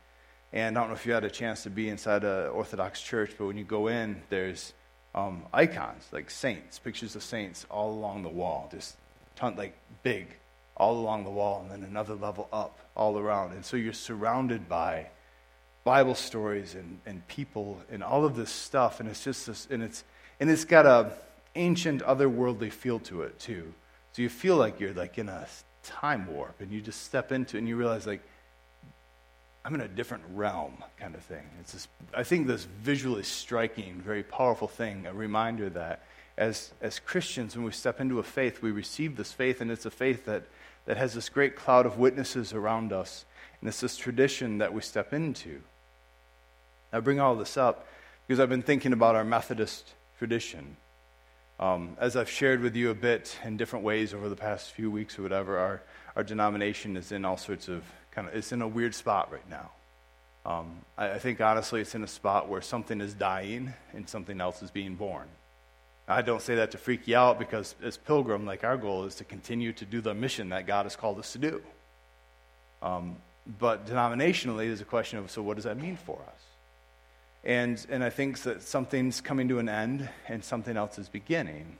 And 0.53 0.77
I 0.77 0.81
don't 0.81 0.89
know 0.89 0.95
if 0.95 1.05
you 1.05 1.11
had 1.11 1.25
a 1.25 1.29
chance 1.29 1.63
to 1.63 1.69
be 1.69 1.89
inside 1.89 2.23
an 2.23 2.47
Orthodox 2.47 3.01
church, 3.01 3.31
but 3.37 3.45
when 3.45 3.57
you 3.57 3.65
go 3.65 3.87
in, 3.87 4.21
there's 4.29 4.73
um, 5.15 5.43
icons 5.53 6.07
like 6.11 6.29
saints, 6.29 6.79
pictures 6.79 7.15
of 7.15 7.23
saints 7.23 7.65
all 7.69 7.91
along 7.91 8.23
the 8.23 8.29
wall, 8.29 8.69
just 8.71 8.95
ton, 9.35 9.55
like 9.55 9.75
big, 10.03 10.27
all 10.77 10.97
along 10.97 11.23
the 11.23 11.29
wall, 11.29 11.61
and 11.61 11.71
then 11.71 11.89
another 11.89 12.13
level 12.13 12.47
up 12.53 12.77
all 12.95 13.17
around. 13.17 13.53
And 13.53 13.65
so 13.65 13.77
you're 13.77 13.93
surrounded 13.93 14.69
by 14.69 15.07
Bible 15.83 16.15
stories 16.15 16.75
and, 16.75 16.99
and 17.05 17.27
people 17.27 17.79
and 17.91 18.03
all 18.03 18.25
of 18.25 18.35
this 18.35 18.51
stuff, 18.51 18.99
and 18.99 19.09
it's 19.09 19.23
just 19.23 19.47
this, 19.47 19.67
and 19.69 19.81
it's 19.81 20.03
and 20.39 20.49
it's 20.49 20.65
got 20.65 20.85
a 20.85 21.11
ancient, 21.55 22.01
otherworldly 22.03 22.71
feel 22.71 22.99
to 22.99 23.23
it 23.23 23.39
too. 23.39 23.73
So 24.13 24.21
you 24.21 24.29
feel 24.29 24.55
like 24.55 24.79
you're 24.79 24.93
like 24.93 25.17
in 25.17 25.29
a 25.29 25.47
time 25.83 26.27
warp, 26.27 26.61
and 26.61 26.71
you 26.71 26.81
just 26.81 27.03
step 27.03 27.31
into 27.31 27.57
it 27.57 27.59
and 27.59 27.67
you 27.67 27.75
realize 27.75 28.05
like 28.05 28.21
I'm 29.65 29.75
in 29.75 29.81
a 29.81 29.87
different 29.87 30.23
realm, 30.33 30.83
kind 30.99 31.15
of 31.15 31.21
thing. 31.21 31.43
It's 31.59 31.73
this, 31.73 31.87
I 32.13 32.23
think 32.23 32.47
this 32.47 32.65
visually 32.81 33.23
striking, 33.23 34.01
very 34.01 34.23
powerful 34.23 34.67
thing, 34.67 35.05
a 35.05 35.13
reminder 35.13 35.69
that 35.71 36.03
as, 36.37 36.71
as 36.81 36.99
Christians, 36.99 37.55
when 37.55 37.65
we 37.65 37.71
step 37.71 37.99
into 37.99 38.19
a 38.19 38.23
faith, 38.23 38.61
we 38.61 38.71
receive 38.71 39.17
this 39.17 39.33
faith, 39.33 39.59
and 39.59 39.69
it's 39.69 39.85
a 39.85 39.91
faith 39.91 40.25
that, 40.25 40.43
that 40.85 40.95
has 40.95 41.13
this 41.13 41.27
great 41.27 41.57
cloud 41.57 41.85
of 41.85 41.97
witnesses 41.97 42.53
around 42.53 42.93
us, 42.93 43.25
and 43.59 43.67
it's 43.67 43.81
this 43.81 43.97
tradition 43.97 44.59
that 44.59 44.73
we 44.73 44.81
step 44.81 45.11
into. 45.11 45.61
I 46.93 47.01
bring 47.01 47.19
all 47.19 47.35
this 47.35 47.57
up 47.57 47.85
because 48.25 48.39
I've 48.39 48.49
been 48.49 48.61
thinking 48.61 48.93
about 48.93 49.15
our 49.15 49.25
Methodist 49.25 49.93
tradition. 50.17 50.77
Um, 51.59 51.97
as 51.99 52.15
I've 52.15 52.29
shared 52.29 52.61
with 52.61 52.75
you 52.75 52.89
a 52.89 52.95
bit 52.95 53.37
in 53.43 53.57
different 53.57 53.83
ways 53.83 54.13
over 54.13 54.29
the 54.29 54.35
past 54.35 54.71
few 54.71 54.89
weeks 54.89 55.19
or 55.19 55.23
whatever, 55.23 55.57
our, 55.57 55.81
our 56.15 56.23
denomination 56.23 56.95
is 56.95 57.11
in 57.11 57.25
all 57.25 57.35
sorts 57.35 57.67
of 57.67 57.83
kind 58.11 58.27
of, 58.27 58.35
it's 58.35 58.51
in 58.51 58.61
a 58.61 58.67
weird 58.67 58.95
spot 58.95 59.31
right 59.31 59.49
now. 59.49 59.69
Um, 60.45 60.79
I, 60.97 61.11
I 61.11 61.19
think 61.19 61.41
honestly, 61.41 61.81
it's 61.81 61.95
in 61.95 62.03
a 62.03 62.07
spot 62.07 62.49
where 62.49 62.61
something 62.61 63.01
is 63.01 63.13
dying 63.13 63.73
and 63.93 64.07
something 64.09 64.39
else 64.41 64.61
is 64.61 64.71
being 64.71 64.95
born. 64.95 65.27
I 66.07 66.23
don't 66.23 66.41
say 66.41 66.55
that 66.55 66.71
to 66.71 66.79
freak 66.79 67.07
you 67.07 67.15
out 67.15 67.37
because 67.37 67.75
as 67.83 67.95
pilgrim, 67.95 68.45
like 68.45 68.63
our 68.63 68.77
goal 68.77 69.05
is 69.05 69.15
to 69.15 69.23
continue 69.23 69.73
to 69.73 69.85
do 69.85 70.01
the 70.01 70.15
mission 70.15 70.49
that 70.49 70.65
God 70.65 70.85
has 70.85 70.95
called 70.95 71.19
us 71.19 71.33
to 71.33 71.37
do. 71.37 71.61
Um, 72.81 73.17
but 73.59 73.85
denominationally, 73.85 74.67
there's 74.67 74.81
a 74.81 74.85
question 74.85 75.19
of 75.19 75.29
so 75.29 75.43
what 75.43 75.55
does 75.55 75.65
that 75.65 75.77
mean 75.77 75.97
for 75.97 76.15
us? 76.15 76.41
And, 77.43 77.85
and 77.89 78.03
I 78.03 78.09
think 78.09 78.39
that 78.39 78.63
something's 78.63 79.21
coming 79.21 79.47
to 79.49 79.59
an 79.59 79.69
end 79.69 80.09
and 80.27 80.43
something 80.43 80.75
else 80.75 80.97
is 80.97 81.07
beginning. 81.07 81.77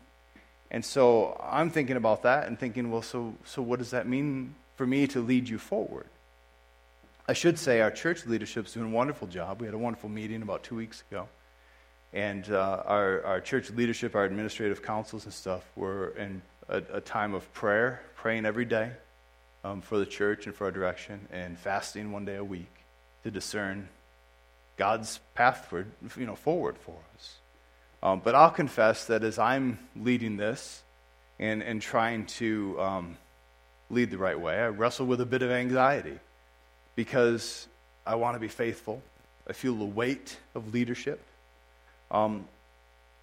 And 0.71 0.86
so 0.86 1.39
I'm 1.43 1.69
thinking 1.71 1.98
about 1.98 2.24
that 2.24 2.48
and 2.48 2.57
thinking, 2.57 2.91
well, 2.91 3.01
so, 3.01 3.33
so 3.45 3.62
what 3.62 3.79
does 3.79 3.91
that 3.91 4.07
mean 4.07 4.55
for 4.75 4.86
me 4.86 5.07
to 5.07 5.19
lead 5.21 5.50
you 5.50 5.57
forward? 5.57 6.07
I 7.29 7.33
should 7.33 7.59
say 7.59 7.79
our 7.81 7.91
church 7.91 8.25
leadership's 8.25 8.74
doing 8.74 8.88
a 8.88 8.89
wonderful 8.89 9.27
job. 9.27 9.62
We 9.62 9.67
had 9.67 9.75
a 9.75 9.77
wonderful 9.77 10.09
meeting 10.09 10.41
about 10.41 10.63
two 10.63 10.75
weeks 10.75 11.03
ago. 11.12 11.29
And 12.12 12.50
uh, 12.50 12.81
our, 12.88 13.24
our 13.24 13.39
church 13.39 13.69
leadership, 13.69 14.15
our 14.15 14.25
administrative 14.25 14.81
councils 14.81 15.25
and 15.25 15.33
stuff, 15.33 15.63
were 15.75 16.07
in 16.17 16.41
a, 16.69 16.81
a 16.91 17.01
time 17.01 17.36
of 17.36 17.53
prayer, 17.53 18.01
praying 18.15 18.48
every 18.48 18.65
day 18.65 18.93
um, 19.63 19.81
for 19.81 20.00
the 20.00 20.07
church 20.07 20.48
and 20.48 20.55
for 20.55 20.63
our 20.63 20.71
direction, 20.71 21.27
and 21.31 21.55
fasting 21.55 22.12
one 22.12 22.25
day 22.25 22.36
a 22.36 22.43
week 22.43 22.74
to 23.21 23.29
discern 23.29 23.88
God's 24.75 25.19
path 25.36 25.67
for, 25.69 25.86
you 26.17 26.25
know, 26.25 26.36
forward 26.36 26.79
for 26.79 26.98
us. 27.15 27.36
Um, 28.01 28.21
but 28.24 28.33
I'll 28.33 28.50
confess 28.50 29.05
that 29.05 29.24
as 29.24 29.38
I'm 29.38 29.77
leading 29.95 30.38
this 30.38 30.81
and, 31.38 31.62
and 31.62 31.79
trying 31.79 32.25
to 32.25 32.81
um, 32.81 33.17
lead 33.91 34.09
the 34.09 34.17
right 34.17 34.39
way, 34.39 34.55
I 34.55 34.69
wrestle 34.69 35.05
with 35.05 35.21
a 35.21 35.27
bit 35.27 35.43
of 35.43 35.51
anxiety 35.51 36.17
because 36.99 37.69
I 38.05 38.15
want 38.15 38.35
to 38.35 38.41
be 38.41 38.49
faithful. 38.49 39.01
I 39.47 39.53
feel 39.53 39.73
the 39.73 39.85
weight 39.85 40.35
of 40.53 40.73
leadership. 40.73 41.21
Um, 42.11 42.45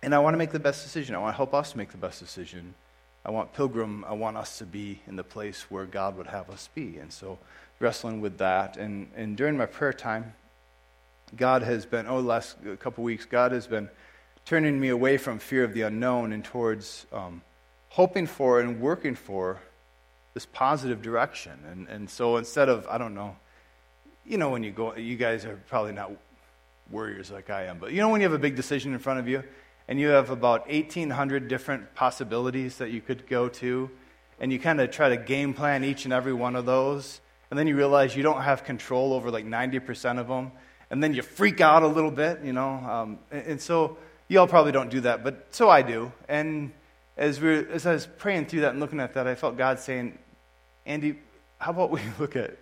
and 0.02 0.14
I 0.14 0.18
want 0.18 0.32
to 0.32 0.38
make 0.38 0.50
the 0.50 0.58
best 0.58 0.82
decision. 0.82 1.14
I 1.14 1.18
want 1.18 1.34
to 1.34 1.36
help 1.36 1.52
us 1.52 1.76
make 1.76 1.90
the 1.90 1.98
best 1.98 2.18
decision. 2.18 2.72
I 3.22 3.30
want 3.32 3.52
Pilgrim, 3.52 4.02
I 4.08 4.14
want 4.14 4.38
us 4.38 4.56
to 4.60 4.64
be 4.64 5.02
in 5.06 5.16
the 5.16 5.22
place 5.22 5.70
where 5.70 5.84
God 5.84 6.16
would 6.16 6.28
have 6.28 6.48
us 6.48 6.70
be. 6.74 6.96
And 6.96 7.12
so, 7.12 7.36
wrestling 7.78 8.22
with 8.22 8.38
that. 8.38 8.78
And, 8.78 9.10
and 9.14 9.36
during 9.36 9.58
my 9.58 9.66
prayer 9.66 9.92
time, 9.92 10.32
God 11.36 11.60
has 11.62 11.84
been, 11.84 12.06
oh, 12.06 12.22
the 12.22 12.28
last 12.28 12.56
couple 12.80 13.04
weeks, 13.04 13.26
God 13.26 13.52
has 13.52 13.66
been 13.66 13.90
turning 14.46 14.80
me 14.80 14.88
away 14.88 15.18
from 15.18 15.38
fear 15.38 15.64
of 15.64 15.74
the 15.74 15.82
unknown 15.82 16.32
and 16.32 16.42
towards 16.42 17.04
um, 17.12 17.42
hoping 17.90 18.26
for 18.26 18.58
and 18.58 18.80
working 18.80 19.14
for 19.14 19.60
this 20.32 20.46
positive 20.46 21.02
direction. 21.02 21.58
And, 21.70 21.86
and 21.88 22.08
so 22.08 22.38
instead 22.38 22.70
of, 22.70 22.86
I 22.88 22.96
don't 22.96 23.14
know, 23.14 23.36
you 24.26 24.38
know, 24.38 24.50
when 24.50 24.62
you 24.62 24.70
go, 24.70 24.94
you 24.96 25.16
guys 25.16 25.44
are 25.44 25.58
probably 25.68 25.92
not 25.92 26.10
warriors 26.90 27.30
like 27.30 27.50
I 27.50 27.64
am, 27.64 27.78
but 27.78 27.92
you 27.92 27.98
know, 27.98 28.08
when 28.08 28.20
you 28.20 28.26
have 28.26 28.34
a 28.34 28.38
big 28.38 28.56
decision 28.56 28.92
in 28.92 28.98
front 28.98 29.20
of 29.20 29.28
you 29.28 29.42
and 29.88 30.00
you 30.00 30.08
have 30.08 30.30
about 30.30 30.68
1,800 30.68 31.48
different 31.48 31.94
possibilities 31.94 32.78
that 32.78 32.90
you 32.90 33.00
could 33.00 33.26
go 33.26 33.48
to, 33.48 33.90
and 34.38 34.52
you 34.52 34.58
kind 34.58 34.80
of 34.80 34.90
try 34.90 35.08
to 35.08 35.16
game 35.16 35.54
plan 35.54 35.84
each 35.84 36.04
and 36.04 36.12
every 36.12 36.32
one 36.32 36.56
of 36.56 36.66
those, 36.66 37.20
and 37.50 37.58
then 37.58 37.66
you 37.66 37.76
realize 37.76 38.14
you 38.14 38.22
don't 38.22 38.42
have 38.42 38.64
control 38.64 39.12
over 39.14 39.30
like 39.30 39.46
90% 39.46 40.18
of 40.18 40.28
them 40.28 40.50
and 40.90 41.02
then 41.02 41.14
you 41.14 41.22
freak 41.22 41.60
out 41.60 41.82
a 41.82 41.86
little 41.86 42.10
bit, 42.10 42.40
you 42.44 42.52
know. 42.52 42.68
Um, 42.68 43.18
and, 43.30 43.46
and, 43.46 43.60
so 43.60 43.96
y'all 44.28 44.46
probably 44.46 44.72
don't 44.72 44.90
do 44.90 45.00
that, 45.02 45.24
but 45.24 45.46
so 45.50 45.68
I 45.68 45.82
do. 45.82 46.12
And 46.28 46.72
as, 47.16 47.40
we 47.40 47.66
as 47.68 47.86
I 47.86 47.92
was 47.92 48.06
praying 48.06 48.46
through 48.46 48.60
that 48.60 48.70
and 48.70 48.80
looking 48.80 49.00
at 49.00 49.14
that, 49.14 49.26
I 49.26 49.34
felt 49.34 49.56
God 49.56 49.78
saying, 49.78 50.18
Andy, 50.84 51.18
how 51.58 51.72
about 51.72 51.90
we 51.90 52.00
look 52.18 52.36
at 52.36 52.56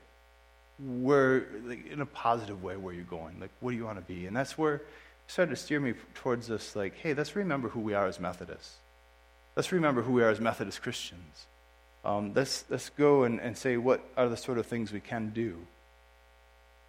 where, 0.78 1.47
like, 1.64 1.87
in 1.87 2.00
a 2.00 2.07
positive 2.07 2.62
way, 2.62 2.76
where 2.76 2.95
you're 2.95 3.04
going? 3.04 3.38
Like, 3.40 3.50
what 3.61 3.71
do 3.71 3.76
you 3.76 3.85
want 3.85 3.99
to 3.99 4.12
be? 4.12 4.26
And 4.26 4.37
that's 4.37 4.59
where 4.59 4.83
started 5.26 5.50
to 5.50 5.57
steer 5.57 5.81
me 5.81 5.95
towards 6.14 6.49
this, 6.49 6.76
like, 6.76 6.97
hey, 6.99 7.14
let's 7.14 7.35
remember 7.37 7.69
who 7.69 7.81
we 7.81 7.95
are 7.95 8.07
as 8.07 8.21
Methodists. 8.21 8.76
Let's 9.57 9.73
remember 9.73 10.02
who 10.02 10.12
we 10.12 10.23
are 10.23 10.31
as 10.31 10.40
Methodist 10.40 10.83
Christians. 10.83 11.47
Um, 12.04 12.33
let's, 12.35 12.64
let's 12.69 12.90
go 12.90 13.25
and, 13.25 13.40
and 13.40 13.57
say 13.57 13.76
what 13.76 14.04
are 14.16 14.28
the 14.28 14.37
sort 14.37 14.59
of 14.59 14.66
things 14.66 14.93
we 14.93 15.00
can 15.00 15.31
do. 15.31 15.57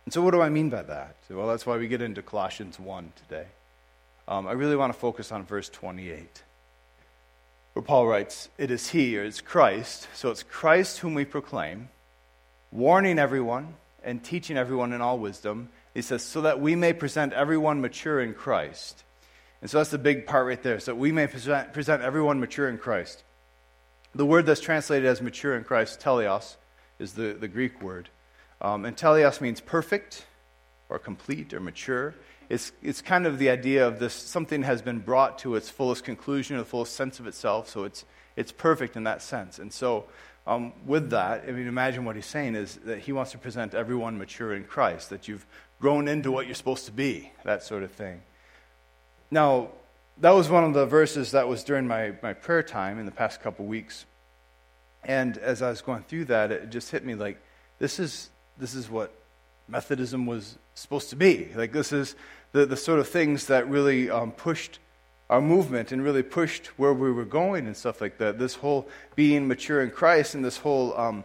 And 0.06 0.14
so, 0.14 0.22
what 0.22 0.32
do 0.32 0.42
I 0.42 0.50
mean 0.50 0.70
by 0.70 0.84
that? 0.84 1.16
Well, 1.30 1.48
that's 1.48 1.66
why 1.66 1.78
we 1.78 1.88
get 1.88 2.02
into 2.02 2.22
Colossians 2.22 2.80
1 2.80 3.14
today. 3.16 3.48
Um, 4.28 4.48
I 4.48 4.52
really 4.52 4.76
want 4.76 4.94
to 4.94 5.00
focus 5.00 5.32
on 5.32 5.46
verse 5.46 5.70
28, 5.70 6.44
where 7.74 7.84
Paul 7.84 8.08
writes, 8.08 8.50
It 8.58 8.72
is 8.72 8.90
He, 8.90 9.18
or 9.18 9.24
it's 9.24 9.42
Christ, 9.42 10.08
so 10.14 10.30
it's 10.30 10.44
Christ 10.44 11.00
whom 11.00 11.14
we 11.14 11.26
proclaim, 11.26 11.90
warning 12.76 13.18
everyone 13.18 13.76
and 14.04 14.24
teaching 14.24 14.58
everyone 14.58 14.94
in 14.94 15.02
all 15.02 15.18
wisdom. 15.18 15.70
He 15.94 16.02
says, 16.02 16.22
so 16.24 16.42
that 16.42 16.60
we 16.60 16.76
may 16.76 16.94
present 16.94 17.34
everyone 17.34 17.82
mature 17.82 18.22
in 18.22 18.34
Christ. 18.34 19.04
And 19.62 19.70
so 19.70 19.78
that's 19.78 19.92
the 19.92 19.98
big 19.98 20.28
part 20.28 20.46
right 20.46 20.62
there, 20.62 20.80
so 20.80 20.92
that 20.92 20.98
we 20.98 21.12
may 21.12 21.28
present, 21.28 21.74
present 21.74 22.04
everyone 22.04 22.40
mature 22.40 22.70
in 22.70 22.78
Christ. 22.78 23.24
The 24.14 24.26
word 24.26 24.46
that's 24.46 24.62
translated 24.62 25.08
as 25.08 25.22
mature 25.22 25.56
in 25.56 25.64
Christ, 25.64 26.00
teleos, 26.00 26.56
is 27.00 27.14
the, 27.14 27.34
the 27.34 27.48
Greek 27.48 27.82
word. 27.82 28.10
Um, 28.62 28.86
and 28.86 28.96
teleos 28.96 29.42
means 29.42 29.62
perfect 29.62 30.26
or 30.90 31.00
complete 31.00 31.54
or 31.54 31.60
mature. 31.60 32.14
It's, 32.50 32.72
it's 32.84 33.02
kind 33.02 33.26
of 33.26 33.40
the 33.40 33.50
idea 33.50 33.88
of 33.88 34.00
this 34.00 34.14
something 34.14 34.64
has 34.64 34.82
been 34.82 35.00
brought 35.00 35.40
to 35.40 35.56
its 35.56 35.70
fullest 35.70 36.04
conclusion, 36.04 36.58
the 36.58 36.66
fullest 36.66 36.96
sense 36.96 37.20
of 37.20 37.26
itself, 37.26 37.70
so 37.70 37.86
it's, 37.86 38.06
it's 38.36 38.52
perfect 38.52 38.96
in 38.96 39.04
that 39.06 39.22
sense. 39.22 39.58
And 39.58 39.74
so, 39.74 40.06
um, 40.48 40.74
with 40.86 41.10
that, 41.10 41.46
I 41.48 41.52
mean, 41.52 41.68
imagine 41.68 42.06
what 42.06 42.16
he's 42.16 42.26
saying 42.26 42.56
is 42.56 42.76
that 42.86 43.00
he 43.00 43.12
wants 43.12 43.32
to 43.32 43.38
present 43.38 43.74
everyone 43.74 44.18
mature 44.18 44.54
in 44.54 44.64
Christ, 44.64 45.10
that 45.10 45.28
you've 45.28 45.46
grown 45.80 46.08
into 46.08 46.32
what 46.32 46.46
you're 46.46 46.56
supposed 46.56 46.86
to 46.86 46.92
be, 46.92 47.32
that 47.44 47.64
sort 47.64 47.84
of 47.84 47.92
thing. 47.92 48.22
Now, 49.32 49.70
that 50.20 50.32
was 50.32 50.50
one 50.50 50.64
of 50.64 50.74
the 50.74 50.86
verses 50.86 51.32
that 51.32 51.48
was 51.48 51.64
during 51.64 51.88
my, 51.88 52.14
my 52.22 52.34
prayer 52.34 52.64
time 52.64 53.00
in 53.00 53.06
the 53.06 53.12
past 53.12 53.42
couple 53.42 53.66
weeks. 53.66 54.06
And 55.04 55.38
as 55.40 55.62
I 55.62 55.70
was 55.70 55.82
going 55.82 56.04
through 56.04 56.26
that, 56.26 56.52
it 56.52 56.70
just 56.70 56.92
hit 56.92 57.04
me 57.04 57.16
like, 57.16 57.38
this 57.80 58.00
is, 58.00 58.30
this 58.58 58.74
is 58.76 58.90
what 58.90 59.12
Methodism 59.68 60.26
was 60.26 60.58
supposed 60.76 61.10
to 61.10 61.16
be. 61.16 61.50
Like, 61.56 61.74
this 61.74 61.92
is 61.92 62.16
the, 62.52 62.66
the 62.66 62.78
sort 62.78 63.00
of 63.00 63.10
things 63.10 63.48
that 63.48 63.68
really 63.70 64.10
um, 64.10 64.32
pushed 64.32 64.80
our 65.30 65.42
movement 65.42 65.92
and 65.92 66.04
really 66.04 66.24
pushed 66.24 66.68
where 66.78 66.94
we 66.94 67.12
were 67.12 67.26
going 67.26 67.66
and 67.66 67.76
stuff 67.76 68.02
like 68.02 68.18
that. 68.20 68.38
This 68.38 68.56
whole 68.56 68.88
being 69.16 69.48
mature 69.48 69.82
in 69.82 69.90
Christ 69.90 70.36
and 70.36 70.46
this 70.46 70.58
whole 70.58 70.96
um, 70.98 71.24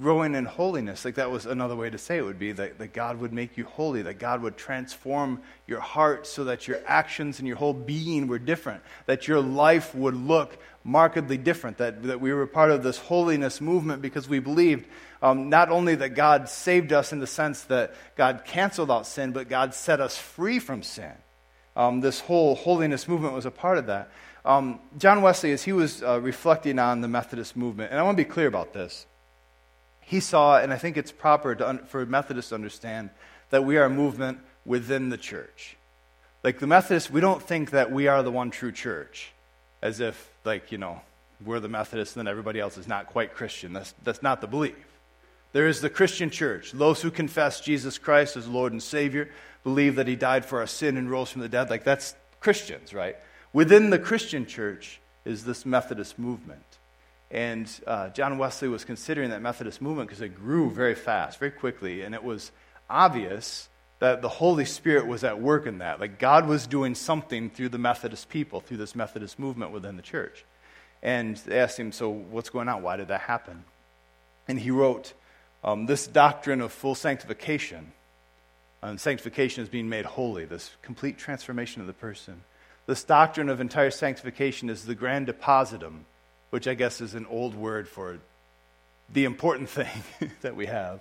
growing 0.00 0.34
in 0.34 0.44
holiness. 0.44 1.04
Like, 1.04 1.16
that 1.16 1.30
was 1.30 1.44
another 1.44 1.76
way 1.76 1.90
to 1.90 1.98
say 1.98 2.16
it 2.16 2.24
would 2.24 2.38
be 2.38 2.52
that, 2.52 2.78
that 2.78 2.92
God 2.92 3.20
would 3.20 3.32
make 3.32 3.56
you 3.56 3.64
holy, 3.64 4.02
that 4.02 4.18
God 4.18 4.42
would 4.42 4.56
transform 4.56 5.42
your 5.66 5.80
heart 5.80 6.26
so 6.26 6.44
that 6.44 6.66
your 6.66 6.80
actions 6.86 7.38
and 7.38 7.48
your 7.48 7.56
whole 7.56 7.74
being 7.74 8.26
were 8.26 8.38
different, 8.38 8.82
that 9.06 9.28
your 9.28 9.40
life 9.40 9.94
would 9.94 10.14
look 10.14 10.56
markedly 10.84 11.36
different, 11.36 11.78
that, 11.78 12.02
that 12.04 12.20
we 12.20 12.32
were 12.32 12.46
part 12.46 12.70
of 12.70 12.82
this 12.82 12.98
holiness 12.98 13.60
movement 13.60 14.02
because 14.02 14.28
we 14.28 14.38
believed 14.38 14.86
um, 15.20 15.48
not 15.48 15.68
only 15.68 15.94
that 15.94 16.10
God 16.10 16.48
saved 16.48 16.92
us 16.92 17.12
in 17.12 17.20
the 17.20 17.26
sense 17.26 17.62
that 17.64 17.94
God 18.16 18.42
canceled 18.44 18.90
out 18.90 19.06
sin, 19.06 19.32
but 19.32 19.48
God 19.48 19.74
set 19.74 20.00
us 20.00 20.16
free 20.16 20.58
from 20.58 20.82
sin. 20.82 21.12
Um, 21.76 22.00
this 22.00 22.20
whole 22.20 22.54
holiness 22.54 23.08
movement 23.08 23.34
was 23.34 23.46
a 23.46 23.50
part 23.50 23.78
of 23.78 23.86
that. 23.86 24.10
Um, 24.44 24.80
John 24.98 25.22
Wesley, 25.22 25.52
as 25.52 25.62
he 25.62 25.72
was 25.72 26.02
uh, 26.02 26.20
reflecting 26.20 26.78
on 26.78 27.00
the 27.00 27.08
Methodist 27.08 27.56
movement, 27.56 27.90
and 27.90 28.00
I 28.00 28.02
want 28.02 28.16
to 28.16 28.24
be 28.24 28.28
clear 28.28 28.48
about 28.48 28.72
this. 28.72 29.06
he 30.12 30.20
saw, 30.20 30.58
and 30.58 30.72
I 30.72 30.76
think 30.76 30.96
it's 30.96 31.10
proper 31.10 31.54
to, 31.54 31.80
for 31.86 32.04
Methodists 32.04 32.50
to 32.50 32.54
understand, 32.54 33.10
that 33.50 33.64
we 33.64 33.76
are 33.78 33.84
a 33.84 33.90
movement 33.90 34.38
within 34.66 35.08
the 35.08 35.16
church. 35.16 35.76
Like 36.44 36.58
the 36.58 36.66
Methodists, 36.66 37.10
we 37.10 37.20
don't 37.20 37.42
think 37.42 37.70
that 37.70 37.90
we 37.90 38.08
are 38.08 38.22
the 38.22 38.30
one 38.30 38.50
true 38.50 38.72
church, 38.72 39.32
as 39.80 40.00
if, 40.00 40.30
like, 40.44 40.72
you 40.72 40.78
know, 40.78 41.00
we're 41.44 41.60
the 41.60 41.68
Methodists 41.68 42.14
and 42.14 42.26
then 42.26 42.30
everybody 42.30 42.60
else 42.60 42.76
is 42.76 42.86
not 42.86 43.06
quite 43.06 43.34
Christian. 43.34 43.72
That's, 43.72 43.94
that's 44.02 44.22
not 44.22 44.40
the 44.40 44.46
belief. 44.46 44.76
There 45.52 45.66
is 45.66 45.80
the 45.80 45.90
Christian 45.90 46.30
church, 46.30 46.72
those 46.72 47.00
who 47.02 47.10
confess 47.10 47.60
Jesus 47.60 47.98
Christ 47.98 48.36
as 48.36 48.48
Lord 48.48 48.72
and 48.72 48.82
Savior, 48.82 49.30
believe 49.64 49.96
that 49.96 50.08
He 50.08 50.16
died 50.16 50.44
for 50.44 50.60
our 50.60 50.66
sin 50.66 50.96
and 50.96 51.10
rose 51.10 51.30
from 51.30 51.42
the 51.42 51.48
dead. 51.48 51.70
Like, 51.70 51.84
that's 51.84 52.14
Christians, 52.40 52.92
right? 52.92 53.16
Within 53.52 53.90
the 53.90 53.98
Christian 53.98 54.46
church 54.46 55.00
is 55.24 55.44
this 55.44 55.66
Methodist 55.66 56.18
movement. 56.18 56.64
And 57.30 57.70
uh, 57.86 58.10
John 58.10 58.36
Wesley 58.36 58.68
was 58.68 58.84
considering 58.84 59.30
that 59.30 59.40
Methodist 59.40 59.80
movement 59.80 60.08
because 60.08 60.20
it 60.20 60.36
grew 60.36 60.70
very 60.70 60.94
fast, 60.94 61.38
very 61.38 61.50
quickly, 61.50 62.02
and 62.02 62.14
it 62.14 62.22
was 62.22 62.52
obvious 62.90 63.68
that 64.00 64.20
the 64.20 64.28
Holy 64.28 64.64
Spirit 64.64 65.06
was 65.06 65.22
at 65.24 65.40
work 65.40 65.66
in 65.66 65.78
that. 65.78 66.00
Like 66.00 66.18
God 66.18 66.46
was 66.46 66.66
doing 66.66 66.94
something 66.94 67.48
through 67.48 67.70
the 67.70 67.78
Methodist 67.78 68.28
people, 68.28 68.60
through 68.60 68.78
this 68.78 68.94
Methodist 68.94 69.38
movement 69.38 69.70
within 69.70 69.96
the 69.96 70.02
church. 70.02 70.44
And 71.02 71.36
they 71.36 71.58
asked 71.58 71.78
him, 71.78 71.92
So 71.92 72.10
what's 72.10 72.50
going 72.50 72.68
on? 72.68 72.82
Why 72.82 72.96
did 72.96 73.08
that 73.08 73.22
happen? 73.22 73.64
And 74.46 74.58
he 74.58 74.70
wrote, 74.70 75.12
um, 75.64 75.86
This 75.86 76.06
doctrine 76.06 76.60
of 76.60 76.72
full 76.72 76.94
sanctification, 76.94 77.92
and 78.82 79.00
sanctification 79.00 79.62
is 79.62 79.68
being 79.68 79.88
made 79.88 80.04
holy, 80.04 80.44
this 80.44 80.70
complete 80.82 81.18
transformation 81.18 81.80
of 81.80 81.86
the 81.86 81.92
person. 81.92 82.42
This 82.86 83.04
doctrine 83.04 83.48
of 83.48 83.60
entire 83.60 83.92
sanctification 83.92 84.68
is 84.68 84.84
the 84.84 84.94
grand 84.94 85.28
depositum, 85.28 86.00
which 86.50 86.66
I 86.66 86.74
guess 86.74 87.00
is 87.00 87.14
an 87.14 87.26
old 87.26 87.54
word 87.54 87.88
for 87.88 88.18
the 89.12 89.24
important 89.24 89.68
thing 89.70 90.02
that 90.40 90.56
we 90.56 90.66
have 90.66 91.00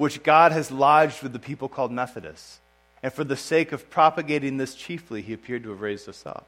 which 0.00 0.22
God 0.22 0.52
has 0.52 0.70
lodged 0.70 1.22
with 1.22 1.34
the 1.34 1.38
people 1.38 1.68
called 1.68 1.92
Methodists. 1.92 2.58
And 3.02 3.12
for 3.12 3.22
the 3.22 3.36
sake 3.36 3.70
of 3.70 3.90
propagating 3.90 4.56
this 4.56 4.74
chiefly, 4.74 5.20
he 5.20 5.34
appeared 5.34 5.62
to 5.64 5.68
have 5.68 5.82
raised 5.82 6.08
us 6.08 6.24
up. 6.24 6.46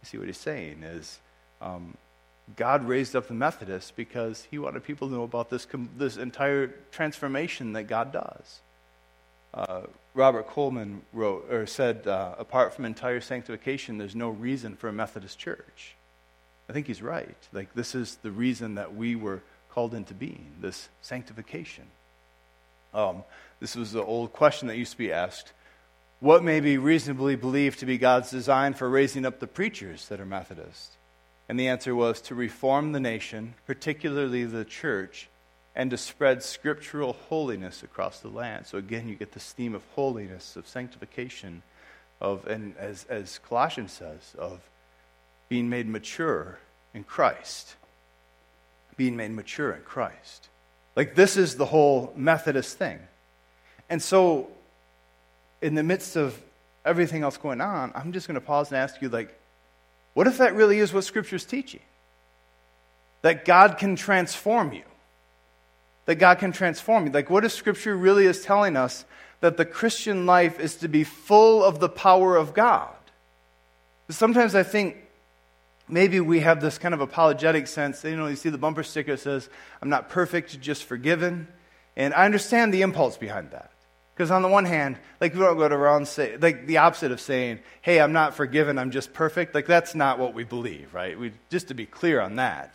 You 0.00 0.06
see 0.06 0.16
what 0.16 0.26
he's 0.26 0.38
saying 0.38 0.82
is 0.82 1.18
um, 1.60 1.98
God 2.56 2.88
raised 2.88 3.14
up 3.14 3.28
the 3.28 3.34
Methodists 3.34 3.90
because 3.90 4.46
he 4.50 4.58
wanted 4.58 4.84
people 4.84 5.08
to 5.08 5.14
know 5.14 5.22
about 5.22 5.50
this, 5.50 5.66
this 5.98 6.16
entire 6.16 6.68
transformation 6.92 7.74
that 7.74 7.84
God 7.88 8.10
does. 8.10 8.60
Uh, 9.54 9.82
Robert 10.14 10.48
Coleman 10.48 11.02
wrote 11.12 11.50
or 11.50 11.64
said, 11.66 12.06
uh, 12.08 12.34
apart 12.38 12.74
from 12.74 12.84
entire 12.84 13.20
sanctification, 13.20 13.98
there's 13.98 14.16
no 14.16 14.28
reason 14.28 14.74
for 14.74 14.88
a 14.88 14.92
Methodist 14.92 15.38
church. 15.38 15.94
I 16.68 16.72
think 16.72 16.88
he's 16.88 17.02
right. 17.02 17.36
Like 17.52 17.72
this 17.74 17.94
is 17.94 18.16
the 18.22 18.32
reason 18.32 18.74
that 18.74 18.94
we 18.94 19.14
were 19.14 19.42
called 19.70 19.94
into 19.94 20.12
being, 20.14 20.46
this 20.60 20.88
sanctification. 21.02 21.84
Um, 22.92 23.22
this 23.60 23.76
was 23.76 23.92
the 23.92 24.02
old 24.02 24.32
question 24.32 24.68
that 24.68 24.76
used 24.76 24.92
to 24.92 24.98
be 24.98 25.12
asked. 25.12 25.52
What 26.20 26.42
may 26.42 26.60
be 26.60 26.78
reasonably 26.78 27.36
believed 27.36 27.80
to 27.80 27.86
be 27.86 27.98
God's 27.98 28.30
design 28.30 28.74
for 28.74 28.88
raising 28.88 29.26
up 29.26 29.40
the 29.40 29.46
preachers 29.46 30.08
that 30.08 30.20
are 30.20 30.26
Methodist? 30.26 30.92
And 31.48 31.60
the 31.60 31.68
answer 31.68 31.94
was 31.94 32.20
to 32.22 32.34
reform 32.34 32.92
the 32.92 33.00
nation, 33.00 33.54
particularly 33.66 34.44
the 34.44 34.64
church, 34.64 35.28
and 35.76 35.90
to 35.90 35.96
spread 35.96 36.42
scriptural 36.42 37.14
holiness 37.28 37.82
across 37.82 38.20
the 38.20 38.28
land. 38.28 38.66
So 38.66 38.78
again, 38.78 39.08
you 39.08 39.16
get 39.16 39.32
this 39.32 39.52
theme 39.52 39.74
of 39.74 39.82
holiness, 39.94 40.56
of 40.56 40.68
sanctification, 40.68 41.62
of, 42.20 42.46
and 42.46 42.76
as, 42.78 43.04
as 43.08 43.38
Colossians 43.48 43.92
says, 43.92 44.34
of 44.38 44.60
being 45.48 45.68
made 45.68 45.88
mature 45.88 46.58
in 46.94 47.04
Christ. 47.04 47.74
Being 48.96 49.16
made 49.16 49.32
mature 49.32 49.72
in 49.72 49.82
Christ. 49.82 50.48
Like, 50.94 51.16
this 51.16 51.36
is 51.36 51.56
the 51.56 51.66
whole 51.66 52.12
Methodist 52.14 52.78
thing. 52.78 53.00
And 53.90 54.00
so, 54.00 54.48
in 55.60 55.74
the 55.74 55.82
midst 55.82 56.16
of 56.16 56.40
everything 56.84 57.22
else 57.22 57.36
going 57.36 57.60
on, 57.60 57.90
I'm 57.96 58.12
just 58.12 58.28
going 58.28 58.36
to 58.36 58.40
pause 58.40 58.70
and 58.70 58.78
ask 58.78 59.02
you, 59.02 59.08
like, 59.08 59.36
what 60.14 60.28
if 60.28 60.38
that 60.38 60.54
really 60.54 60.78
is 60.78 60.92
what 60.92 61.02
Scripture's 61.02 61.44
teaching? 61.44 61.80
That 63.22 63.44
God 63.44 63.78
can 63.78 63.96
transform 63.96 64.72
you. 64.72 64.84
That 66.06 66.16
God 66.16 66.38
can 66.38 66.52
transform 66.52 67.06
you. 67.06 67.12
Like, 67.12 67.30
what 67.30 67.44
if 67.44 67.52
Scripture 67.52 67.96
really 67.96 68.26
is 68.26 68.42
telling 68.42 68.76
us 68.76 69.04
that 69.40 69.56
the 69.56 69.64
Christian 69.64 70.26
life 70.26 70.60
is 70.60 70.76
to 70.76 70.88
be 70.88 71.04
full 71.04 71.64
of 71.64 71.80
the 71.80 71.88
power 71.88 72.36
of 72.36 72.54
God? 72.54 72.94
Sometimes 74.10 74.54
I 74.54 74.62
think 74.62 74.96
maybe 75.88 76.20
we 76.20 76.40
have 76.40 76.60
this 76.60 76.76
kind 76.76 76.94
of 76.94 77.00
apologetic 77.00 77.66
sense. 77.66 78.04
You 78.04 78.16
know, 78.16 78.26
you 78.26 78.36
see 78.36 78.50
the 78.50 78.58
bumper 78.58 78.82
sticker 78.82 79.12
that 79.12 79.20
says, 79.20 79.48
I'm 79.80 79.88
not 79.88 80.08
perfect, 80.10 80.60
just 80.60 80.84
forgiven. 80.84 81.48
And 81.96 82.12
I 82.12 82.24
understand 82.24 82.74
the 82.74 82.82
impulse 82.82 83.16
behind 83.16 83.52
that. 83.52 83.70
Because 84.14 84.30
on 84.30 84.42
the 84.42 84.48
one 84.48 84.64
hand, 84.64 84.96
like 85.20 85.34
we 85.34 85.40
don't 85.40 85.56
go 85.56 85.66
around 85.66 86.06
say 86.06 86.36
like 86.36 86.66
the 86.66 86.78
opposite 86.78 87.10
of 87.10 87.20
saying, 87.20 87.58
"Hey, 87.82 88.00
I'm 88.00 88.12
not 88.12 88.34
forgiven, 88.34 88.78
I'm 88.78 88.92
just 88.92 89.12
perfect." 89.12 89.54
Like 89.56 89.66
that's 89.66 89.94
not 89.94 90.20
what 90.20 90.34
we 90.34 90.44
believe, 90.44 90.94
right? 90.94 91.18
We 91.18 91.32
just 91.50 91.68
to 91.68 91.74
be 91.74 91.84
clear 91.84 92.20
on 92.20 92.36
that. 92.36 92.72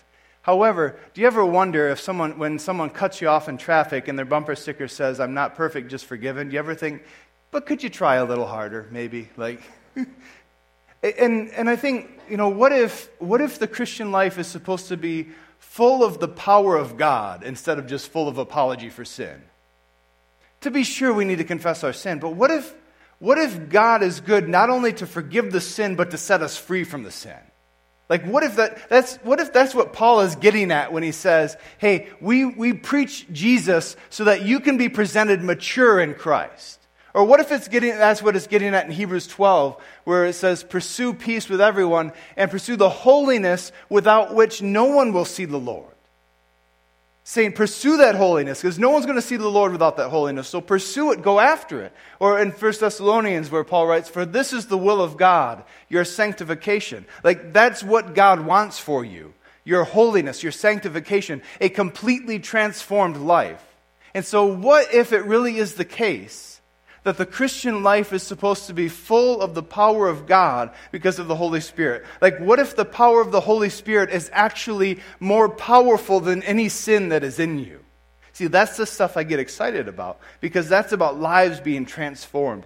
However, 0.50 0.96
do 1.14 1.22
you 1.22 1.28
ever 1.28 1.46
wonder 1.46 1.90
if 1.90 2.00
someone 2.00 2.40
when 2.40 2.58
someone 2.58 2.90
cuts 2.90 3.22
you 3.22 3.30
off 3.30 3.48
in 3.48 3.60
traffic 3.60 4.08
and 4.08 4.18
their 4.18 4.26
bumper 4.26 4.56
sticker 4.56 4.88
says, 4.88 5.20
"I'm 5.20 5.36
not 5.36 5.54
perfect, 5.54 5.92
just 5.92 6.06
forgiven"? 6.06 6.50
Do 6.50 6.54
you 6.54 6.60
ever 6.60 6.74
think, 6.74 7.04
"But 7.52 7.68
could 7.68 7.84
you 7.84 7.90
try 7.90 8.16
a 8.16 8.26
little 8.26 8.48
harder, 8.48 8.88
maybe?" 8.90 9.30
Like 9.38 9.62
And, 11.04 11.52
and 11.52 11.70
I 11.70 11.76
think, 11.76 12.10
you 12.28 12.36
know, 12.36 12.50
what 12.50 12.72
if, 12.72 13.10
what 13.20 13.42
if 13.42 13.60
the 13.60 13.68
Christian 13.68 14.12
life 14.12 14.40
is 14.40 14.48
supposed 14.48 14.88
to 14.88 14.98
be 14.98 15.28
full 15.60 16.04
of 16.04 16.20
the 16.20 16.28
power 16.28 16.76
of 16.76 16.98
God 16.98 17.44
instead 17.44 17.78
of 17.78 17.86
just 17.86 18.12
full 18.12 18.28
of 18.28 18.40
apology 18.40 18.90
for 18.90 19.06
sin? 19.06 19.44
To 20.62 20.72
be 20.72 20.84
sure, 20.84 21.14
we 21.14 21.26
need 21.26 21.38
to 21.38 21.44
confess 21.44 21.84
our 21.84 21.94
sin, 21.94 22.18
but 22.18 22.32
what 22.32 22.50
if, 22.50 22.74
what 23.20 23.38
if 23.38 23.70
God 23.70 24.02
is 24.02 24.20
good 24.20 24.50
not 24.50 24.72
only 24.72 24.94
to 24.94 25.06
forgive 25.06 25.52
the 25.52 25.62
sin, 25.62 25.96
but 25.96 26.10
to 26.10 26.18
set 26.18 26.42
us 26.42 26.58
free 26.58 26.84
from 26.84 27.04
the 27.04 27.12
sin? 27.12 27.38
Like, 28.10 28.26
what 28.26 28.42
if, 28.44 28.56
that, 28.56 28.90
that's, 28.90 29.18
what 29.18 29.40
if 29.40 29.54
that's 29.54 29.76
what 29.76 29.94
Paul 29.94 30.22
is 30.22 30.36
getting 30.36 30.72
at 30.72 30.92
when 30.92 31.04
he 31.04 31.12
says, 31.12 31.56
hey, 31.78 32.10
we, 32.20 32.44
we 32.44 32.74
preach 32.74 33.32
Jesus 33.32 33.96
so 34.10 34.24
that 34.24 34.42
you 34.42 34.60
can 34.60 34.78
be 34.78 34.90
presented 34.90 35.44
mature 35.44 36.00
in 36.00 36.16
Christ? 36.16 36.80
Or 37.14 37.24
what 37.24 37.40
if 37.40 37.52
it's 37.52 37.68
getting, 37.68 37.92
that's 37.92 38.24
what 38.24 38.36
it's 38.36 38.48
getting 38.48 38.74
at 38.74 38.86
in 38.86 38.92
Hebrews 38.92 39.28
12, 39.28 39.80
where 40.06 40.26
it 40.26 40.34
says, 40.34 40.64
Pursue 40.64 41.14
peace 41.14 41.50
with 41.50 41.62
everyone 41.62 42.12
and 42.36 42.50
pursue 42.50 42.76
the 42.76 42.90
holiness 42.90 43.72
without 43.90 44.34
which 44.34 44.62
no 44.62 44.86
one 44.86 45.14
will 45.14 45.26
see 45.26 45.46
the 45.46 45.58
Lord. 45.58 45.94
Saying, 47.30 47.52
pursue 47.52 47.98
that 47.98 48.16
holiness, 48.16 48.60
because 48.60 48.80
no 48.80 48.90
one's 48.90 49.06
going 49.06 49.16
to 49.16 49.22
see 49.22 49.38
the 49.38 49.48
Lord 49.48 49.72
without 49.72 49.98
that 49.98 50.10
holiness. 50.10 50.48
So 50.48 50.62
pursue 50.62 51.12
it, 51.12 51.22
go 51.22 51.40
after 51.40 51.80
it. 51.80 51.94
Or 52.20 52.42
in 52.42 52.50
1 52.50 52.74
Thessalonians, 52.80 53.52
where 53.52 53.64
Paul 53.64 53.86
writes, 53.86 54.10
For 54.10 54.26
this 54.26 54.52
is 54.52 54.66
the 54.66 54.80
will 54.80 55.00
of 55.00 55.16
God, 55.16 55.64
your 55.90 56.06
sanctification. 56.06 57.06
Like, 57.24 57.54
that's 57.54 57.84
what 57.84 58.16
God 58.16 58.40
wants 58.48 58.80
for 58.80 59.06
you 59.06 59.36
your 59.64 59.84
holiness, 59.84 60.42
your 60.42 60.52
sanctification, 60.52 61.44
a 61.62 61.70
completely 61.70 62.40
transformed 62.40 63.18
life. 63.18 63.64
And 64.16 64.26
so, 64.26 64.46
what 64.46 64.92
if 64.92 65.14
it 65.14 65.24
really 65.26 65.58
is 65.58 65.76
the 65.76 65.86
case? 65.86 66.59
That 67.04 67.18
the 67.18 67.26
Christian 67.26 67.84
life 67.84 68.14
is 68.14 68.24
supposed 68.24 68.68
to 68.68 68.74
be 68.74 68.90
full 68.90 69.42
of 69.42 69.54
the 69.54 69.64
power 69.64 70.08
of 70.08 70.28
God 70.28 70.72
because 70.92 71.20
of 71.20 71.28
the 71.28 71.36
Holy 71.36 71.62
Spirit. 71.62 72.06
Like, 72.22 72.40
what 72.40 72.60
if 72.60 72.76
the 72.76 72.86
power 72.86 73.22
of 73.22 73.32
the 73.32 73.40
Holy 73.40 73.70
Spirit 73.70 74.10
is 74.10 74.30
actually 74.34 75.00
more 75.20 75.50
powerful 75.50 76.20
than 76.20 76.44
any 76.44 76.70
sin 76.70 77.10
that 77.10 77.24
is 77.24 77.40
in 77.40 77.60
you? 77.60 77.80
See, 78.34 78.48
that's 78.48 78.78
the 78.78 78.86
stuff 78.86 79.18
I 79.18 79.24
get 79.24 79.40
excited 79.40 79.88
about 79.88 80.20
because 80.40 80.70
that's 80.70 80.92
about 80.92 81.20
lives 81.20 81.60
being 81.60 81.86
transformed. 81.86 82.66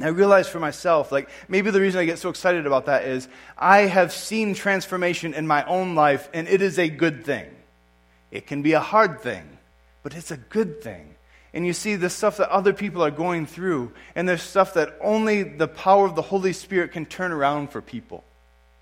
I 0.00 0.08
realize 0.08 0.48
for 0.48 0.58
myself, 0.58 1.12
like, 1.12 1.28
maybe 1.48 1.70
the 1.70 1.80
reason 1.80 2.00
I 2.00 2.04
get 2.04 2.18
so 2.18 2.28
excited 2.28 2.66
about 2.66 2.86
that 2.86 3.04
is 3.04 3.28
I 3.56 3.82
have 3.82 4.12
seen 4.12 4.54
transformation 4.54 5.32
in 5.34 5.46
my 5.46 5.64
own 5.64 5.94
life, 5.94 6.28
and 6.34 6.48
it 6.48 6.60
is 6.60 6.78
a 6.78 6.88
good 6.88 7.24
thing. 7.24 7.46
It 8.30 8.46
can 8.46 8.62
be 8.62 8.72
a 8.72 8.80
hard 8.80 9.20
thing, 9.20 9.58
but 10.02 10.16
it's 10.16 10.30
a 10.30 10.36
good 10.36 10.82
thing 10.82 11.11
and 11.54 11.66
you 11.66 11.72
see 11.72 11.96
the 11.96 12.10
stuff 12.10 12.38
that 12.38 12.50
other 12.50 12.72
people 12.72 13.02
are 13.02 13.10
going 13.10 13.46
through, 13.46 13.92
and 14.14 14.28
there's 14.28 14.42
stuff 14.42 14.74
that 14.74 14.96
only 15.00 15.42
the 15.42 15.68
power 15.68 16.06
of 16.06 16.14
the 16.14 16.22
Holy 16.22 16.52
Spirit 16.52 16.92
can 16.92 17.06
turn 17.06 17.32
around 17.32 17.70
for 17.70 17.82
people. 17.82 18.24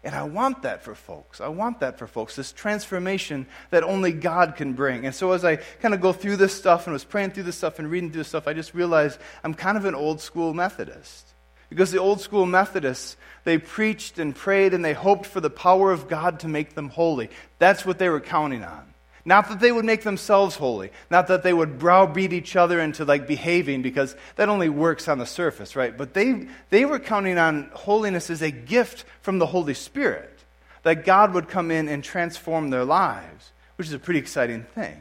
And 0.02 0.14
I 0.14 0.22
want 0.22 0.62
that 0.62 0.82
for 0.82 0.94
folks. 0.94 1.42
I 1.42 1.48
want 1.48 1.80
that 1.80 1.98
for 1.98 2.06
folks, 2.06 2.34
this 2.36 2.52
transformation 2.52 3.46
that 3.68 3.82
only 3.82 4.12
God 4.12 4.56
can 4.56 4.72
bring. 4.72 5.04
And 5.04 5.14
so 5.14 5.32
as 5.32 5.44
I 5.44 5.56
kind 5.56 5.92
of 5.92 6.00
go 6.00 6.12
through 6.12 6.36
this 6.36 6.54
stuff 6.54 6.86
and 6.86 6.94
was 6.94 7.04
praying 7.04 7.32
through 7.32 7.42
this 7.42 7.56
stuff 7.56 7.78
and 7.78 7.90
reading 7.90 8.10
through 8.10 8.20
this 8.20 8.28
stuff, 8.28 8.48
I 8.48 8.54
just 8.54 8.72
realized 8.72 9.20
I'm 9.44 9.52
kind 9.52 9.76
of 9.76 9.84
an 9.84 9.94
old 9.94 10.20
school 10.20 10.54
Methodist. 10.54 11.26
Because 11.68 11.92
the 11.92 11.98
old 11.98 12.20
school 12.20 12.46
Methodists, 12.46 13.16
they 13.44 13.58
preached 13.58 14.18
and 14.18 14.34
prayed 14.34 14.72
and 14.72 14.84
they 14.84 14.94
hoped 14.94 15.26
for 15.26 15.40
the 15.40 15.50
power 15.50 15.92
of 15.92 16.08
God 16.08 16.40
to 16.40 16.48
make 16.48 16.74
them 16.74 16.88
holy. 16.88 17.30
That's 17.58 17.84
what 17.84 17.98
they 17.98 18.08
were 18.08 18.20
counting 18.20 18.64
on. 18.64 18.89
Not 19.24 19.48
that 19.48 19.60
they 19.60 19.70
would 19.70 19.84
make 19.84 20.02
themselves 20.02 20.56
holy, 20.56 20.90
not 21.10 21.26
that 21.28 21.42
they 21.42 21.52
would 21.52 21.78
browbeat 21.78 22.32
each 22.32 22.56
other 22.56 22.80
into 22.80 23.04
like 23.04 23.26
behaving 23.26 23.82
because 23.82 24.16
that 24.36 24.48
only 24.48 24.68
works 24.68 25.08
on 25.08 25.18
the 25.18 25.26
surface, 25.26 25.76
right? 25.76 25.96
But 25.96 26.14
they, 26.14 26.46
they 26.70 26.84
were 26.84 26.98
counting 26.98 27.38
on 27.38 27.70
holiness 27.74 28.30
as 28.30 28.40
a 28.40 28.50
gift 28.50 29.04
from 29.20 29.38
the 29.38 29.46
Holy 29.46 29.74
Spirit, 29.74 30.38
that 30.82 31.04
God 31.04 31.34
would 31.34 31.48
come 31.48 31.70
in 31.70 31.88
and 31.88 32.02
transform 32.02 32.70
their 32.70 32.84
lives, 32.84 33.52
which 33.76 33.86
is 33.86 33.92
a 33.92 33.98
pretty 33.98 34.20
exciting 34.20 34.62
thing. 34.62 34.96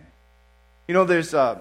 You 0.87 0.93
know, 0.93 1.05
there's 1.05 1.33
uh, 1.33 1.59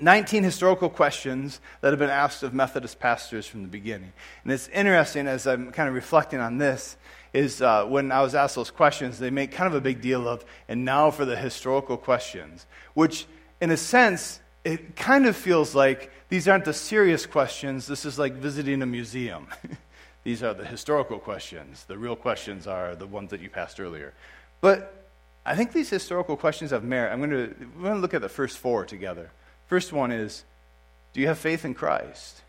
19 0.00 0.42
historical 0.42 0.88
questions 0.88 1.60
that 1.80 1.90
have 1.90 1.98
been 1.98 2.10
asked 2.10 2.42
of 2.42 2.54
Methodist 2.54 2.98
pastors 2.98 3.46
from 3.46 3.62
the 3.62 3.68
beginning. 3.68 4.12
And 4.42 4.52
it's 4.52 4.68
interesting 4.68 5.26
as 5.26 5.46
I'm 5.46 5.70
kind 5.72 5.88
of 5.88 5.94
reflecting 5.94 6.40
on 6.40 6.58
this, 6.58 6.96
is 7.32 7.60
uh, 7.60 7.84
when 7.84 8.10
I 8.12 8.22
was 8.22 8.34
asked 8.34 8.56
those 8.56 8.70
questions, 8.70 9.18
they 9.18 9.30
make 9.30 9.52
kind 9.52 9.66
of 9.66 9.74
a 9.74 9.80
big 9.80 10.00
deal 10.00 10.28
of, 10.28 10.44
and 10.68 10.84
now 10.84 11.10
for 11.10 11.24
the 11.24 11.36
historical 11.36 11.96
questions, 11.96 12.66
which 12.94 13.26
in 13.60 13.70
a 13.70 13.76
sense, 13.76 14.40
it 14.64 14.96
kind 14.96 15.26
of 15.26 15.36
feels 15.36 15.74
like 15.74 16.10
these 16.28 16.48
aren't 16.48 16.64
the 16.64 16.72
serious 16.72 17.26
questions. 17.26 17.86
This 17.86 18.04
is 18.04 18.18
like 18.18 18.34
visiting 18.34 18.82
a 18.82 18.86
museum. 18.86 19.48
these 20.24 20.42
are 20.42 20.54
the 20.54 20.64
historical 20.64 21.18
questions. 21.18 21.84
The 21.84 21.98
real 21.98 22.16
questions 22.16 22.66
are 22.66 22.94
the 22.94 23.06
ones 23.06 23.30
that 23.30 23.40
you 23.40 23.50
passed 23.50 23.80
earlier. 23.80 24.12
But 24.60 24.94
I 25.46 25.56
think 25.56 25.72
these 25.72 25.88
historical 25.88 26.36
questions 26.36 26.70
have 26.70 26.84
merit. 26.84 27.12
I'm 27.12 27.18
going 27.18 27.30
to, 27.30 27.54
we're 27.76 27.82
going 27.82 27.94
to 27.94 28.00
look 28.00 28.14
at 28.14 28.20
the 28.20 28.28
first 28.28 28.58
four 28.58 28.84
together. 28.84 29.30
First 29.66 29.92
one 29.92 30.12
is 30.12 30.44
Do 31.12 31.20
you 31.20 31.28
have 31.28 31.38
faith 31.38 31.64
in 31.64 31.74
Christ? 31.74 32.42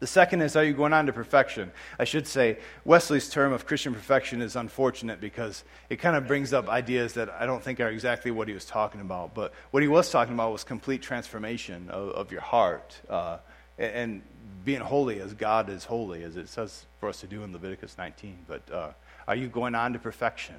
The 0.00 0.06
second 0.06 0.42
is, 0.42 0.56
are 0.56 0.64
you 0.64 0.74
going 0.74 0.92
on 0.92 1.06
to 1.06 1.12
perfection? 1.12 1.70
I 1.98 2.04
should 2.04 2.26
say, 2.26 2.58
Wesley's 2.84 3.28
term 3.28 3.52
of 3.52 3.64
Christian 3.64 3.94
perfection 3.94 4.42
is 4.42 4.56
unfortunate 4.56 5.20
because 5.20 5.64
it 5.88 5.96
kind 5.96 6.16
of 6.16 6.26
brings 6.26 6.52
up 6.52 6.68
ideas 6.68 7.14
that 7.14 7.30
I 7.30 7.46
don't 7.46 7.62
think 7.62 7.80
are 7.80 7.88
exactly 7.88 8.30
what 8.30 8.48
he 8.48 8.54
was 8.54 8.64
talking 8.64 9.00
about. 9.00 9.34
But 9.34 9.54
what 9.70 9.82
he 9.82 9.88
was 9.88 10.10
talking 10.10 10.34
about 10.34 10.52
was 10.52 10.64
complete 10.64 11.00
transformation 11.00 11.88
of, 11.90 12.10
of 12.10 12.32
your 12.32 12.40
heart 12.40 13.00
uh, 13.08 13.38
and 13.78 14.22
being 14.64 14.80
holy 14.80 15.20
as 15.20 15.32
God 15.34 15.68
is 15.70 15.84
holy, 15.84 16.22
as 16.22 16.36
it 16.36 16.48
says 16.48 16.86
for 17.00 17.08
us 17.08 17.20
to 17.20 17.26
do 17.26 17.42
in 17.42 17.52
Leviticus 17.52 17.96
19. 17.96 18.38
But 18.48 18.70
uh, 18.70 18.90
are 19.28 19.36
you 19.36 19.48
going 19.48 19.74
on 19.74 19.92
to 19.92 19.98
perfection? 19.98 20.56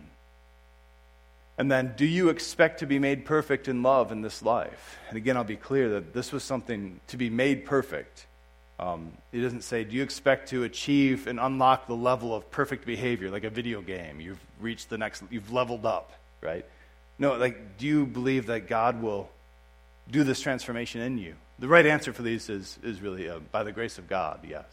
And 1.58 1.72
then, 1.72 1.94
do 1.96 2.06
you 2.06 2.30
expect 2.30 2.80
to 2.80 2.86
be 2.86 3.00
made 3.00 3.26
perfect 3.26 3.68
in 3.68 3.82
love 3.82 4.12
in 4.12 4.22
this 4.22 4.42
life? 4.42 5.00
And 5.08 5.18
again, 5.18 5.38
I'll 5.38 5.44
be 5.44 5.56
clear 5.56 5.90
that 5.90 6.14
this 6.14 6.32
was 6.32 6.44
something 6.44 7.00
to 7.08 7.18
be 7.18 7.30
made 7.30 7.66
perfect 7.66 8.26
um, 8.80 9.12
he 9.32 9.42
doesn't 9.42 9.62
say, 9.62 9.84
Do 9.84 9.96
you 9.96 10.04
expect 10.04 10.50
to 10.50 10.64
achieve 10.64 11.28
and 11.28 11.40
unlock 11.40 11.88
the 11.88 11.96
level 11.96 12.36
of 12.36 12.50
perfect 12.52 12.86
behavior 12.86 13.30
like 13.30 13.44
a 13.44 13.50
video 13.50 13.82
game? 13.82 14.20
You've 14.20 14.40
reached 14.60 14.90
the 14.90 14.98
next, 14.98 15.24
you've 15.30 15.52
leveled 15.52 15.86
up, 15.86 16.12
right? 16.42 16.66
No, 17.18 17.36
like, 17.36 17.78
do 17.78 17.88
you 17.88 18.06
believe 18.06 18.48
that 18.48 18.68
God 18.68 19.02
will 19.02 19.30
do 20.12 20.24
this 20.24 20.42
transformation 20.42 21.02
in 21.02 21.18
you? 21.18 21.36
The 21.60 21.70
right 21.70 21.86
answer 21.86 22.12
for 22.12 22.22
these 22.22 22.50
is, 22.50 22.78
is 22.84 23.02
really 23.02 23.30
uh, 23.30 23.40
by 23.52 23.64
the 23.64 23.72
grace 23.72 23.98
of 23.98 24.10
God, 24.10 24.42
yes. 24.48 24.66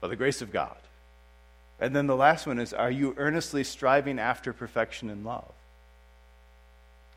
By 0.00 0.08
the 0.08 0.16
grace 0.16 0.42
of 0.42 0.52
God. 0.52 0.76
And 1.80 1.94
then 1.94 2.08
the 2.08 2.16
last 2.16 2.44
one 2.44 2.58
is 2.58 2.72
Are 2.72 2.90
you 2.90 3.14
earnestly 3.16 3.62
striving 3.62 4.18
after 4.18 4.52
perfection 4.52 5.10
in 5.10 5.22
love? 5.22 5.52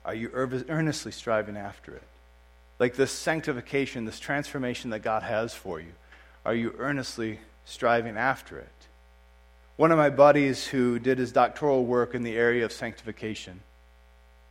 Are 0.05 0.15
you 0.15 0.29
earnestly 0.34 1.12
striving 1.12 1.57
after 1.57 1.95
it? 1.95 2.03
Like 2.79 2.95
this 2.95 3.12
sanctification, 3.12 4.05
this 4.05 4.19
transformation 4.19 4.91
that 4.91 4.99
God 4.99 5.23
has 5.23 5.53
for 5.53 5.79
you 5.79 5.93
are 6.45 6.56
you 6.56 6.73
earnestly 6.77 7.39
striving 7.65 8.17
after 8.17 8.58
it? 8.58 8.69
One 9.77 9.91
of 9.91 9.97
my 9.97 10.10
buddies 10.10 10.67
who 10.67 10.99
did 10.99 11.17
his 11.17 11.32
doctoral 11.32 11.86
work 11.86 12.13
in 12.13 12.23
the 12.23 12.36
area 12.36 12.65
of 12.65 12.71
sanctification, 12.71 13.62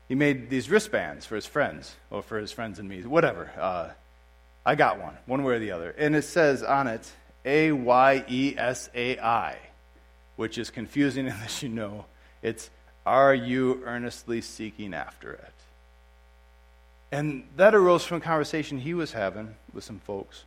he 0.09 0.15
made 0.15 0.51
these 0.51 0.69
wristbands 0.69 1.25
for 1.27 1.37
his 1.37 1.47
friends, 1.47 1.95
or 2.11 2.23
for 2.23 2.39
his 2.39 2.51
friends 2.51 2.79
and 2.79 2.89
me, 2.89 3.03
whatever. 3.03 3.51
Uh, 3.59 3.91
I 4.65 4.75
got 4.75 5.01
one, 5.01 5.17
one 5.27 5.45
way 5.45 5.55
or 5.55 5.59
the 5.59 5.71
other. 5.73 5.95
And 5.97 6.17
it 6.17 6.23
says 6.23 6.63
on 6.63 6.87
it, 6.87 7.11
A 7.45 7.73
Y 7.73 8.25
E 8.29 8.55
S 8.57 8.91
A 8.95 9.19
I, 9.19 9.57
which 10.37 10.59
is 10.59 10.71
confusing 10.71 11.29
unless 11.29 11.63
you 11.63 11.69
know. 11.69 12.07
It's, 12.43 12.71
Are 13.07 13.35
you 13.35 13.83
earnestly 13.85 14.41
seeking 14.41 14.95
after 14.95 15.33
it? 15.33 15.53
And 17.13 17.45
that 17.57 17.75
arose 17.75 18.05
from 18.05 18.19
a 18.19 18.21
conversation 18.21 18.79
he 18.79 18.95
was 18.95 19.13
having 19.13 19.55
with 19.73 19.85
some 19.85 19.99
folks. 20.01 20.45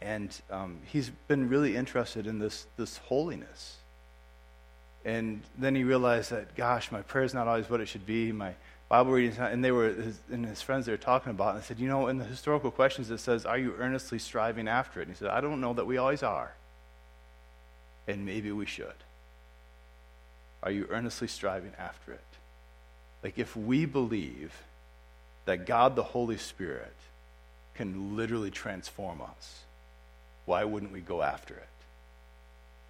And 0.00 0.36
um, 0.50 0.78
he's 0.86 1.10
been 1.26 1.48
really 1.48 1.76
interested 1.76 2.26
in 2.26 2.38
this, 2.38 2.66
this 2.76 2.98
holiness. 2.98 3.76
And 5.04 5.42
then 5.56 5.74
he 5.74 5.84
realized 5.84 6.30
that, 6.30 6.54
gosh, 6.54 6.92
my 6.92 7.02
prayer 7.02 7.24
is 7.24 7.34
not 7.34 7.48
always 7.48 7.68
what 7.68 7.80
it 7.80 7.86
should 7.86 8.06
be. 8.06 8.30
My 8.30 8.54
Bible 8.88 9.12
reading. 9.12 9.38
And 9.38 9.64
they 9.64 9.72
were, 9.72 9.88
his, 9.88 10.18
and 10.30 10.46
his 10.46 10.62
friends 10.62 10.86
they 10.86 10.92
were 10.92 10.98
talking 10.98 11.30
about, 11.30 11.50
and 11.50 11.58
I 11.58 11.62
said, 11.62 11.78
you 11.78 11.88
know, 11.88 12.08
in 12.08 12.18
the 12.18 12.24
historical 12.24 12.70
questions 12.70 13.10
it 13.10 13.18
says, 13.18 13.44
are 13.44 13.58
you 13.58 13.74
earnestly 13.78 14.18
striving 14.18 14.68
after 14.68 15.00
it? 15.00 15.08
And 15.08 15.16
he 15.16 15.18
said, 15.18 15.28
I 15.28 15.40
don't 15.40 15.60
know 15.60 15.74
that 15.74 15.86
we 15.86 15.98
always 15.98 16.22
are. 16.22 16.52
And 18.06 18.24
maybe 18.24 18.52
we 18.52 18.66
should. 18.66 18.86
Are 20.62 20.70
you 20.70 20.86
earnestly 20.90 21.28
striving 21.28 21.72
after 21.78 22.12
it? 22.12 22.20
Like, 23.22 23.38
if 23.38 23.56
we 23.56 23.84
believe 23.84 24.52
that 25.44 25.66
God 25.66 25.96
the 25.96 26.02
Holy 26.02 26.36
Spirit 26.36 26.94
can 27.74 28.16
literally 28.16 28.50
transform 28.50 29.20
us, 29.20 29.60
why 30.48 30.64
wouldn't 30.64 30.92
we 30.92 31.00
go 31.00 31.22
after 31.22 31.54
it? 31.54 31.68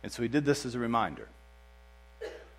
And 0.04 0.12
so 0.12 0.22
he 0.22 0.28
did 0.28 0.44
this 0.44 0.64
as 0.64 0.76
a 0.76 0.78
reminder. 0.78 1.28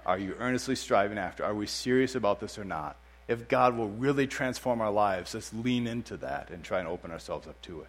Are 0.06 0.18
you 0.18 0.36
earnestly 0.40 0.76
striving 0.76 1.18
after? 1.18 1.46
Are 1.46 1.56
we 1.56 1.68
serious 1.68 2.16
about 2.16 2.42
this 2.42 2.60
or 2.60 2.66
not? 2.66 2.98
If 3.28 3.48
God 3.48 3.78
will 3.78 3.88
really 3.88 4.28
transform 4.28 4.82
our 4.82 4.92
lives, 4.92 5.34
let's 5.34 5.54
lean 5.54 5.88
into 5.88 6.18
that 6.18 6.50
and 6.50 6.64
try 6.64 6.80
and 6.80 6.88
open 6.88 7.12
ourselves 7.12 7.48
up 7.48 7.62
to 7.64 7.82
it. 7.82 7.88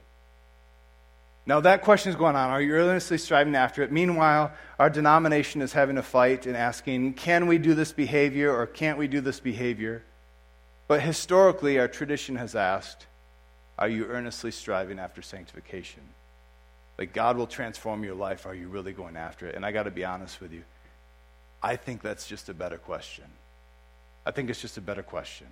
Now, 1.47 1.61
that 1.61 1.83
question 1.83 2.11
is 2.11 2.17
going 2.17 2.37
on. 2.37 2.51
Are 2.51 2.61
you 2.61 2.75
earnestly 2.75 3.19
striving 3.19 3.57
after 3.57 3.83
it? 3.83 3.91
Meanwhile, 3.91 4.53
our 4.79 4.91
denomination 4.91 5.63
is 5.63 5.73
having 5.73 5.99
a 5.99 6.03
fight 6.03 6.47
and 6.47 6.57
asking, 6.57 7.15
can 7.15 7.49
we 7.49 7.59
do 7.59 7.75
this 7.75 7.93
behavior 7.93 8.55
or 8.55 8.67
can't 8.67 8.99
we 8.99 9.09
do 9.09 9.21
this 9.21 9.41
behavior? 9.41 10.05
But 10.87 11.01
historically, 11.01 11.79
our 11.79 11.89
tradition 11.89 12.37
has 12.37 12.55
asked, 12.55 13.07
are 13.79 13.89
you 13.89 14.05
earnestly 14.05 14.53
striving 14.53 15.01
after 15.01 15.23
sanctification? 15.23 16.03
Like 17.01 17.15
God 17.15 17.39
will 17.39 17.47
transform 17.47 18.05
your 18.05 18.15
life. 18.15 18.45
Are 18.45 18.55
you 18.55 18.69
really 18.69 18.93
going 18.93 19.17
after 19.17 19.49
it? 19.49 19.55
And 19.55 19.65
I 19.65 19.73
got 19.73 19.85
to 19.85 19.91
be 19.91 20.05
honest 20.05 20.39
with 20.39 20.53
you. 20.53 20.63
I 21.63 21.77
think 21.77 22.03
that's 22.03 22.27
just 22.27 22.51
a 22.51 22.55
better 22.55 22.77
question. 22.77 23.25
I 24.27 24.33
think 24.33 24.51
it's 24.51 24.61
just 24.61 24.77
a 24.77 24.83
better 24.83 25.03
question. 25.03 25.47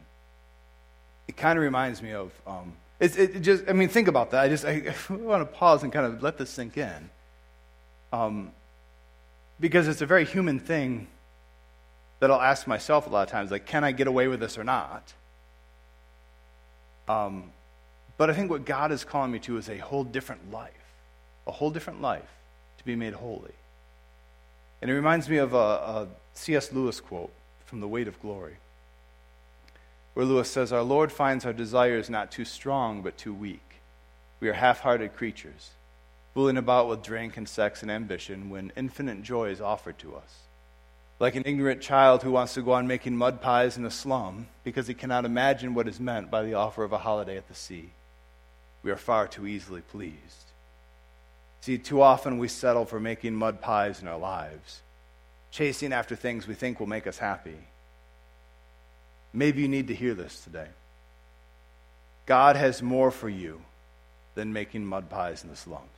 It 1.27 1.39
kind 1.39 1.59
of 1.59 1.63
reminds 1.63 2.03
me 2.03 2.13
of, 2.13 2.33
um, 2.47 2.75
it, 3.01 3.19
it, 3.19 3.41
just, 3.41 3.65
I 3.67 3.73
mean, 3.73 3.89
think 3.89 4.09
about 4.09 4.31
that. 4.33 4.43
I 4.43 4.49
just, 4.49 4.67
I, 4.67 4.95
I 5.09 5.13
want 5.15 5.41
to 5.41 5.57
pause 5.57 5.83
and 5.83 5.91
kind 5.91 6.05
of 6.05 6.23
let 6.23 6.37
this 6.37 6.51
sink 6.51 6.77
in. 6.77 7.11
Um, 8.13 8.53
because 9.59 9.89
it's 9.89 10.03
a 10.03 10.07
very 10.07 10.27
human 10.27 10.61
thing 10.61 11.07
that 12.21 12.31
I'll 12.31 12.43
ask 12.43 12.67
myself 12.67 13.07
a 13.07 13.11
lot 13.11 13.23
of 13.23 13.31
times, 13.31 13.51
like, 13.51 13.65
can 13.65 13.85
I 13.85 13.93
get 13.93 14.07
away 14.07 14.29
with 14.29 14.41
this 14.41 14.59
or 14.59 14.65
not? 14.65 15.15
Um, 17.09 17.45
but 18.19 18.29
I 18.29 18.35
think 18.35 18.51
what 18.51 18.67
God 18.67 18.93
is 18.93 19.03
calling 19.03 19.31
me 19.31 19.39
to 19.41 19.57
is 19.57 19.71
a 19.71 19.79
whole 19.79 20.05
different 20.05 20.53
life 20.53 20.73
a 21.49 21.53
whole 21.53 21.71
different 21.71 22.03
life 22.03 22.31
to 22.77 22.85
be 22.85 22.95
made 22.95 23.15
holy. 23.15 23.55
And 24.81 24.91
it 24.91 24.95
reminds 24.95 25.29
me 25.29 25.39
of 25.39 25.55
a, 25.55 25.57
a 25.57 26.09
C.S. 26.35 26.73
Lewis 26.73 27.01
quote 27.01 27.33
from 27.65 27.81
The 27.81 27.89
Weight 27.89 28.07
of 28.07 28.21
Glory, 28.21 28.57
where 30.15 30.27
Lewis 30.27 30.51
says, 30.51 30.73
Our 30.73 30.83
Lord 30.83 31.11
finds 31.11 31.45
our 31.45 31.53
desires 31.53 32.09
not 32.09 32.31
too 32.31 32.45
strong, 32.45 33.03
but 33.03 33.19
too 33.19 33.35
weak. 33.35 33.81
We 34.41 34.49
are 34.49 34.55
half 34.55 34.81
hearted 34.81 35.17
creatures, 35.17 35.71
fooling 36.35 36.57
about 36.57 36.89
with 36.89 37.03
drink 37.03 37.37
and 37.37 37.49
sex 37.49 37.83
and 37.83 37.91
ambition 37.91 38.51
when 38.51 38.73
infinite 38.77 39.23
joy 39.23 39.49
is 39.49 39.61
offered 39.61 39.99
to 39.99 40.15
us. 40.15 40.43
Like 41.19 41.35
an 41.35 41.43
ignorant 41.45 41.81
child 41.81 42.23
who 42.23 42.31
wants 42.31 42.55
to 42.55 42.63
go 42.63 42.73
on 42.73 42.87
making 42.87 43.17
mud 43.17 43.41
pies 43.41 43.77
in 43.77 43.85
a 43.85 43.91
slum 43.91 44.47
because 44.63 44.87
he 44.87 44.95
cannot 44.95 45.25
imagine 45.25 45.75
what 45.75 45.89
is 45.89 45.99
meant 45.99 46.31
by 46.31 46.45
the 46.45 46.55
offer 46.55 46.85
of 46.85 46.93
a 46.93 46.99
holiday 46.99 47.37
at 47.37 47.49
the 47.49 47.55
sea. 47.55 47.91
We 48.85 48.93
are 48.93 48.97
far 48.97 49.27
too 49.27 49.47
easily 49.47 49.81
pleased. 49.81 50.48
See, 51.61 51.79
too 51.79 52.03
often 52.03 52.39
we 52.39 52.49
settle 52.49 52.85
for 52.85 53.01
making 53.01 53.35
mud 53.35 53.61
pies 53.61 54.01
in 54.01 54.09
our 54.09 54.19
lives, 54.19 54.81
chasing 55.51 55.93
after 55.93 56.17
things 56.17 56.47
we 56.47 56.55
think 56.55 56.81
will 56.81 56.87
make 56.87 57.07
us 57.07 57.19
happy. 57.19 57.57
Maybe 59.33 59.63
you 59.63 59.69
need 59.69 59.89
to 59.89 59.95
hear 59.95 60.15
this 60.15 60.41
today. 60.41 60.69
God 62.27 62.57
has 62.57 62.83
more 62.83 63.11
for 63.11 63.29
you 63.29 63.61
than 64.35 64.53
making 64.53 64.87
mud 64.87 65.11
pies 65.11 65.43
in 65.43 65.51
the 65.51 65.57
slums. 65.57 65.89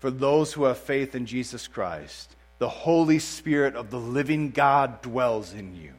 For 0.00 0.10
those 0.10 0.52
who 0.52 0.64
have 0.64 0.78
faith 0.78 1.14
in 1.14 1.26
Jesus 1.26 1.66
Christ, 1.66 2.34
the 2.58 2.68
Holy 2.68 3.18
Spirit 3.18 3.74
of 3.74 3.90
the 3.90 3.98
living 3.98 4.50
God 4.50 5.02
dwells 5.02 5.52
in 5.52 5.76
you. 5.76 5.92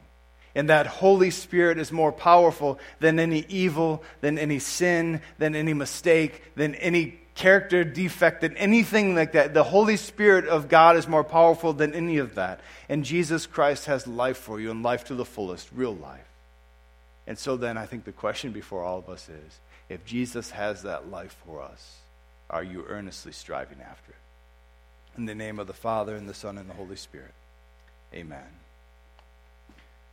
And 0.54 0.68
that 0.68 0.86
Holy 0.86 1.30
Spirit 1.30 1.78
is 1.78 1.90
more 1.90 2.12
powerful 2.12 2.78
than 3.00 3.18
any 3.18 3.44
evil, 3.48 4.02
than 4.20 4.38
any 4.38 4.58
sin, 4.58 5.22
than 5.38 5.54
any 5.54 5.72
mistake, 5.72 6.54
than 6.56 6.74
any 6.74 7.18
character 7.34 7.84
defect 7.84 8.42
than 8.42 8.56
anything 8.56 9.14
like 9.14 9.32
that. 9.32 9.54
The 9.54 9.64
Holy 9.64 9.96
Spirit 9.96 10.46
of 10.46 10.68
God 10.68 10.96
is 10.96 11.08
more 11.08 11.24
powerful 11.24 11.72
than 11.72 11.94
any 11.94 12.18
of 12.18 12.34
that. 12.34 12.60
And 12.88 13.04
Jesus 13.04 13.46
Christ 13.46 13.86
has 13.86 14.06
life 14.06 14.36
for 14.36 14.60
you 14.60 14.70
and 14.70 14.82
life 14.82 15.04
to 15.04 15.14
the 15.14 15.24
fullest, 15.24 15.68
real 15.74 15.94
life. 15.94 16.28
And 17.26 17.38
so 17.38 17.56
then 17.56 17.76
I 17.78 17.86
think 17.86 18.04
the 18.04 18.12
question 18.12 18.52
before 18.52 18.82
all 18.82 18.98
of 18.98 19.08
us 19.08 19.28
is 19.28 19.58
if 19.88 20.04
Jesus 20.04 20.50
has 20.50 20.82
that 20.82 21.10
life 21.10 21.36
for 21.46 21.62
us, 21.62 21.98
are 22.50 22.62
you 22.62 22.84
earnestly 22.88 23.32
striving 23.32 23.80
after 23.80 24.12
it? 24.12 25.18
In 25.18 25.26
the 25.26 25.34
name 25.34 25.58
of 25.58 25.66
the 25.66 25.72
Father, 25.72 26.16
and 26.16 26.28
the 26.28 26.34
Son, 26.34 26.58
and 26.58 26.68
the 26.68 26.74
Holy 26.74 26.96
Spirit. 26.96 27.34
Amen. 28.14 28.61